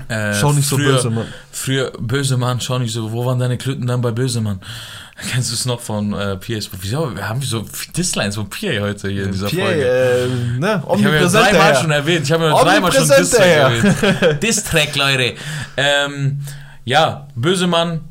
[0.09, 1.27] Äh, Schau nicht so früher, böse, Mann.
[1.51, 3.11] Früher, böse Mann, schau nicht so.
[3.11, 4.59] Wo waren deine Klüten dann bei Böse Mann?
[5.31, 7.65] Kennst du es noch von äh, Pierre's Wieso wir haben so
[7.95, 9.83] Dislines von Pierre heute hier in dieser Pierre, Folge?
[9.85, 12.25] äh, ne, Ich habe ja dreimal schon erwähnt.
[12.25, 14.43] Ich habe ja dreimal schon Distrack erwähnt.
[14.43, 15.35] Distrack, Leute.
[15.77, 16.39] Ähm,
[16.83, 18.01] ja, Bösemann,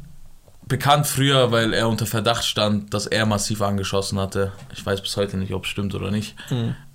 [0.71, 4.53] bekannt früher, weil er unter Verdacht stand, dass er massiv angeschossen hatte.
[4.73, 6.35] Ich weiß bis heute nicht, ob es stimmt oder nicht.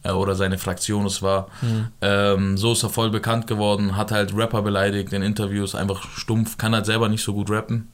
[0.02, 1.50] Äh, oder seine Fraktion es war.
[2.02, 6.58] Ähm, so ist er voll bekannt geworden, hat halt Rapper beleidigt in Interviews, einfach stumpf,
[6.58, 7.90] kann halt selber nicht so gut rappen,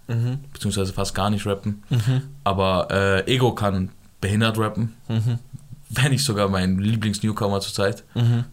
[0.54, 1.84] beziehungsweise fast gar nicht rappen.
[2.46, 3.90] Aber äh, Ego kann
[4.22, 4.94] behindert rappen.
[5.94, 8.04] Wenn nicht sogar mein Lieblings-Newcomer zurzeit.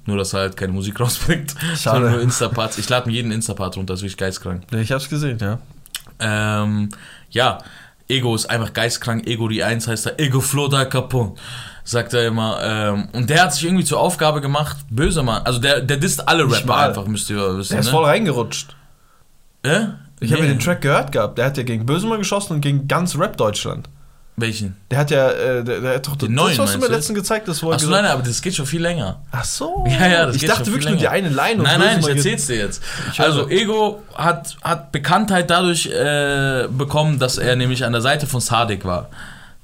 [0.07, 1.53] Nur, dass er halt keine Musik rausbringt.
[1.53, 1.77] Schade.
[1.77, 2.79] Sondern nur Instaparts.
[2.79, 4.63] Ich lade mir jeden Instapart runter, das ist wirklich geistkrank.
[4.73, 5.59] Ich hab's gesehen, ja.
[6.21, 6.89] Ähm,
[7.31, 7.59] ja,
[8.09, 9.27] Ego ist einfach geistkrank.
[9.27, 10.21] Ego die Eins heißt er.
[10.21, 11.35] Ego Floda Capone.
[11.85, 12.59] Sagt er immer.
[12.63, 15.43] Ähm, und der hat sich irgendwie zur Aufgabe gemacht, böse Mann.
[15.45, 16.89] Also der, der disst alle Rapper mal.
[16.89, 17.73] einfach, müsst ihr wissen.
[17.73, 17.93] Der ist ne?
[17.93, 18.75] voll reingerutscht.
[19.63, 19.87] Äh?
[20.21, 20.49] Ich habe Nee.
[20.49, 21.39] ja den Track gehört gehabt.
[21.39, 23.89] Der hat ja gegen Bösemann geschossen und gegen ganz Rap Deutschland.
[24.41, 24.77] Welchen?
[24.91, 27.19] Der hat ja, äh, der, der hat doch Den das, neuen, was du mir letztens
[27.19, 29.21] gezeigt hast, wo er Achso, gesagt- nein, aber das geht schon viel länger.
[29.33, 29.85] Ach so.
[29.99, 31.57] Ja, ja, das ich geht dachte schon wirklich viel nur die eine Line.
[31.57, 32.83] und Nein, nein, ich erzähl's dir jetzt.
[33.13, 33.21] Ich.
[33.21, 38.41] Also, Ego hat, hat Bekanntheit dadurch äh, bekommen, dass er nämlich an der Seite von
[38.41, 39.09] Sadik war.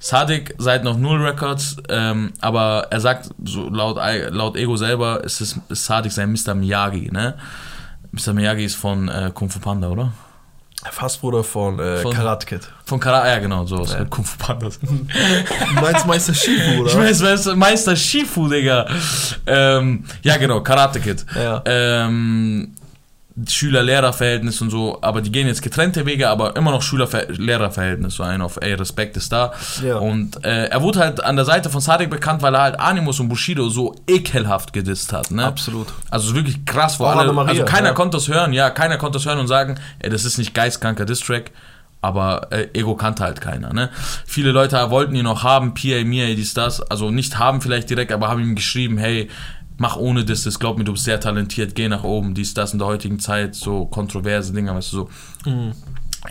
[0.01, 3.97] Sadik seit noch Null Records, ähm, aber er sagt, so laut,
[4.31, 6.55] laut Ego selber, ist, es, ist Sadik sein Mr.
[6.55, 7.35] Miyagi, ne?
[8.13, 8.33] Mr.
[8.35, 10.13] Miyagi ist von äh, Kung Fu Panda, oder?
[10.91, 12.69] Fastbruder von, äh, Von- Karate Kid.
[12.85, 13.93] Von Kara, ja genau, sowas.
[13.93, 14.05] Ja.
[14.05, 14.79] Kung Fu Pandas.
[14.81, 16.91] Du meinst Meister Shifu, oder?
[16.91, 18.87] Ich weiß, Meister, Meister Shifu, Digga.
[19.47, 21.25] Ähm, ja, genau, Karate Kid.
[21.35, 21.63] Ja.
[21.65, 22.75] Ähm,
[23.49, 28.41] Schüler-Lehrer-Verhältnis und so, aber die gehen jetzt getrennte Wege, aber immer noch Schüler-Lehrer-Verhältnis, so ein
[28.41, 29.53] auf, ey, Respekt ist da.
[29.85, 29.97] Ja.
[29.97, 33.19] Und äh, er wurde halt an der Seite von Sadik bekannt, weil er halt Animus
[33.19, 35.45] und Bushido so ekelhaft gedisst hat, ne?
[35.45, 35.89] Absolut.
[36.11, 37.95] Also es ist wirklich krass, wo Auch alle, Anna Maria, also keiner ja.
[37.95, 41.05] konnte das hören, ja, keiner konnte das hören und sagen, ey, das ist nicht geistkranker
[41.05, 41.51] Distrack,
[42.03, 43.91] aber äh, Ego kannte halt keiner, ne?
[44.27, 48.13] Viele Leute wollten ihn noch haben, PA, Mia, dies, das, also nicht haben vielleicht direkt,
[48.13, 49.29] aber haben ihm geschrieben, hey,
[49.79, 52.73] mach ohne das, das glaub mir, du bist sehr talentiert, geh nach oben, dies, das
[52.73, 54.97] in der heutigen Zeit, so kontroverse Dinge, weißt du,
[55.45, 55.51] so.
[55.51, 55.73] Mhm.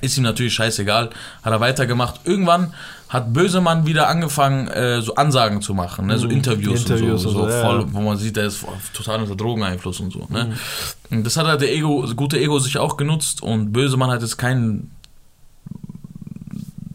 [0.01, 1.11] Ist ihm natürlich scheißegal,
[1.43, 2.21] hat er weitergemacht.
[2.23, 2.73] Irgendwann
[3.09, 6.17] hat Bösemann wieder angefangen, äh, so Ansagen zu machen, ne?
[6.17, 6.95] so Interviews, Mhm.
[6.95, 7.85] Interviews und so, und so so, voll, ja.
[7.91, 10.25] wo man sieht, der ist total unter Drogeneinfluss und so.
[10.29, 10.45] Ne?
[11.09, 11.17] Mhm.
[11.17, 14.21] Und das hat halt der Ego, das gute Ego sich auch genutzt und Bösemann hat
[14.21, 14.89] jetzt keinen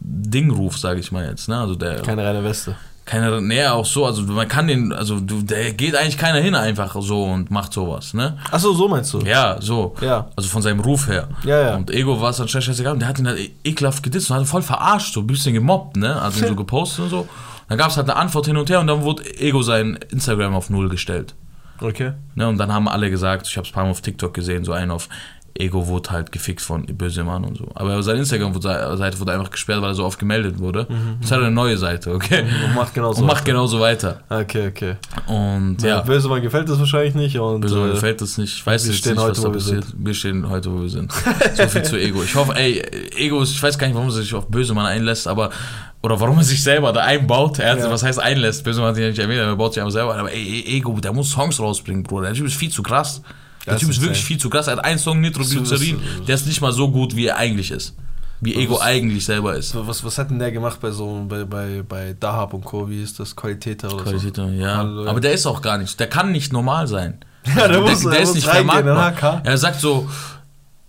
[0.01, 1.47] Dingruf, sage ich mal jetzt.
[1.47, 1.57] Ne?
[1.57, 2.75] Also der Keine reine Weste.
[3.09, 6.53] Keiner, nee, auch so, also man kann den, also du, der geht eigentlich keiner hin
[6.53, 8.37] einfach so und macht sowas, ne?
[8.51, 9.21] Achso, so meinst du?
[9.21, 9.95] Ja, so.
[9.99, 10.27] Ja.
[10.35, 11.27] Also von seinem Ruf her.
[11.43, 11.75] Ja, ja.
[11.75, 14.35] Und Ego war es dann schnell scheißegal und der hat ihn halt ekelhaft gedisst und
[14.35, 16.21] hat ihn voll verarscht, so ein bisschen gemobbt, ne?
[16.21, 17.27] Also ihn so gepostet und so.
[17.67, 20.53] Dann gab es halt eine Antwort hin und her und dann wurde Ego sein Instagram
[20.53, 21.33] auf Null gestellt.
[21.81, 22.11] Okay.
[22.35, 22.47] Ne?
[22.47, 24.91] Und dann haben alle gesagt, ich habe es paar Mal auf TikTok gesehen, so einen
[24.91, 25.09] auf
[25.55, 27.67] Ego wurde halt gefixt von böse Mann und so.
[27.75, 30.87] Aber seine Instagram-Seite wurde einfach gesperrt, weil er so oft gemeldet wurde.
[31.21, 32.43] Jetzt hat er eine neue Seite, okay?
[32.65, 33.21] Und macht genauso.
[33.21, 34.21] Und macht genauso weiter.
[34.29, 34.95] Okay, okay.
[35.27, 35.87] Und Ja.
[35.89, 37.37] ja, Bösemann gefällt das wahrscheinlich nicht.
[37.39, 38.53] Und, Böse Mann äh, gefällt das nicht.
[38.55, 39.85] Ich weiß wir jetzt stehen nicht, heute, was da wo wir passiert.
[39.97, 41.11] Wir stehen heute, wo wir sind.
[41.55, 42.23] So viel zu Ego.
[42.23, 42.81] Ich hoffe, ey,
[43.17, 45.49] Ego ist, ich weiß gar nicht, warum er sich auf Bösemann einlässt, aber,
[46.01, 47.59] oder warum er sich selber da einbaut.
[47.59, 47.89] Er hat, Ja.
[47.91, 48.63] was heißt einlässt?
[48.63, 50.19] Bösemann hat sich ja nicht erwähnt, er baut sich einfach selber ein.
[50.21, 52.27] Aber ey, Ego, der muss Songs rausbringen, Bruder.
[52.27, 53.21] Der Typ ist viel zu krass.
[53.65, 54.67] Der Das Typ ist ist wirklich viel zu krass.
[54.67, 57.71] Er hat einen Song, Nitroglycerin, ist- der ist nicht mal so gut, wie er eigentlich
[57.71, 57.95] ist.
[58.41, 59.75] Wie Ego Was- eigentlich selber ist.
[59.75, 62.89] Was, was hat denn der gemacht bei so bei, bei, bei Dahab und Co?
[62.89, 63.35] Wie ist das?
[63.35, 64.43] Qualität oder Qualität, so?
[64.47, 64.77] ja.
[64.77, 65.09] Halleluja.
[65.11, 65.99] Aber der ist auch gar nicht.
[65.99, 67.17] Der kann nicht normal sein.
[67.45, 69.41] Ja, der der, muss- der, der ist muss nicht reingehen, vermarktbar.
[69.43, 70.09] Er sagt so,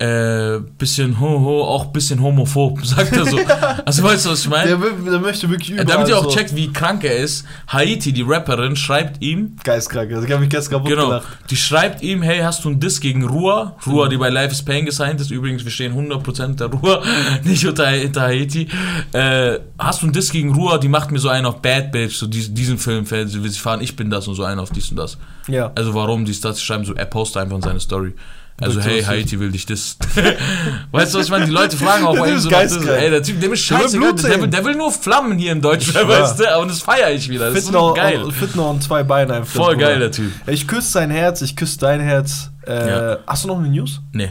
[0.00, 3.38] äh, bisschen ho, ho, auch bisschen homophob, sagt er so.
[3.84, 4.78] Also weißt du, was ich meine?
[4.78, 8.12] Der, der möchte wirklich überall Damit ihr auch so checkt, wie krank er ist, Haiti,
[8.12, 10.10] die Rapperin, schreibt ihm, Geistkrank.
[10.12, 11.28] Also ich habe mich gestern kaputt genau, gelacht.
[11.50, 13.76] die schreibt ihm, hey, hast du einen Diss gegen Ruhr?
[13.86, 17.02] Ruhr, die bei Life is Pain gesigned ist, übrigens, wir stehen 100% der Ruhr,
[17.44, 18.68] nicht unter, hinter Haiti.
[19.12, 20.80] Äh, hast du einen Diss gegen Ruhr?
[20.80, 23.60] Die macht mir so einen auf Bad Bitch, so diesen, diesen Film, sie will sich
[23.60, 25.18] fahren, ich bin das und so einen auf dies und das.
[25.48, 25.72] Ja.
[25.74, 28.14] Also warum dies, das, sie schreiben so, er postet einfach in seine Story.
[28.60, 29.08] Also, hey, ist.
[29.08, 29.96] Haiti will dich das.
[30.92, 31.46] weißt du, was ich meine?
[31.46, 32.76] Die Leute fragen auch bei ihm ist so, das.
[32.76, 35.38] ey, der Typ, der ist Der will scheiße, Blut der, will, der will nur Flammen
[35.38, 36.58] hier in Deutschland, weißt du?
[36.58, 37.46] Und das feiere ich wieder.
[37.46, 38.30] Das ist Fit so noch, geil.
[38.32, 39.54] fit noch an zwei Beinen einfach.
[39.64, 40.30] Voll geil, der Typ.
[40.46, 42.50] Ich küsse sein Herz, ich küsse dein Herz.
[42.66, 43.18] Äh, Ja.
[43.26, 44.00] Hast du noch eine News?
[44.12, 44.30] Nee.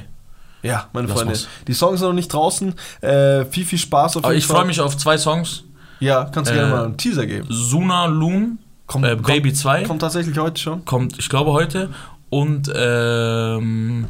[0.62, 1.32] Ja, meine Lass Freunde.
[1.34, 1.48] mal's.
[1.68, 2.74] Die Songs sind noch nicht draußen.
[3.02, 4.58] Äh, viel, viel Spaß auf Aber jeden ich Fall.
[4.58, 5.64] freue mich auf zwei Songs.
[6.02, 7.48] Ja, kannst du Äh, gerne mal einen Teaser geben.
[7.50, 10.84] Suna Loon, Kommt, äh, kommt, Baby 2, kommt tatsächlich heute schon.
[10.86, 11.90] kommt, ich glaube, heute.
[12.30, 14.08] Und ähm,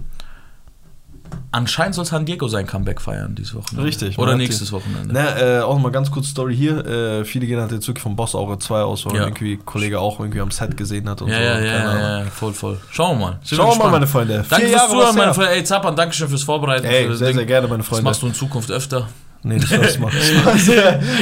[1.52, 3.84] anscheinend soll San Diego sein Comeback feiern dieses Wochenende.
[3.88, 5.14] Richtig, Oder nächstes Wochenende.
[5.14, 6.86] Ne, äh, auch nochmal ganz kurz Story hier.
[6.86, 9.24] Äh, viele gehen halt jetzt wirklich vom Boss Aura 2 aus, weil Ja.
[9.24, 11.42] irgendwie ein Kollege auch irgendwie am Set gesehen hat und Ja, so.
[11.44, 12.80] ja, ja, ja, voll, voll.
[12.92, 13.40] Schauen wir mal.
[13.44, 14.46] Sind Schauen wir mal, meine Freunde.
[14.50, 15.34] Danke Vier fürs Zuhören, meine.
[15.34, 15.52] Freunde.
[15.52, 16.86] Ey, Zappern, danke schön fürs Vorbereiten.
[16.86, 17.38] Ey, für sehr, Ding.
[17.38, 18.04] sehr gerne, meine Das Freunde.
[18.04, 19.08] machst du in Zukunft öfter.
[19.42, 20.12] Nee, das war's mal.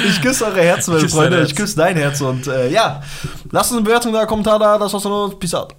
[0.08, 1.44] Ich küsse eure Herzen, meine Freunde.
[1.44, 2.20] Ich küsse dein Herz.
[2.22, 3.02] Und äh, ja,
[3.52, 4.78] lasst uns eine Bewertung da, Kommentar da.
[4.80, 5.40] Das war's von uns.
[5.40, 5.76] Peace out.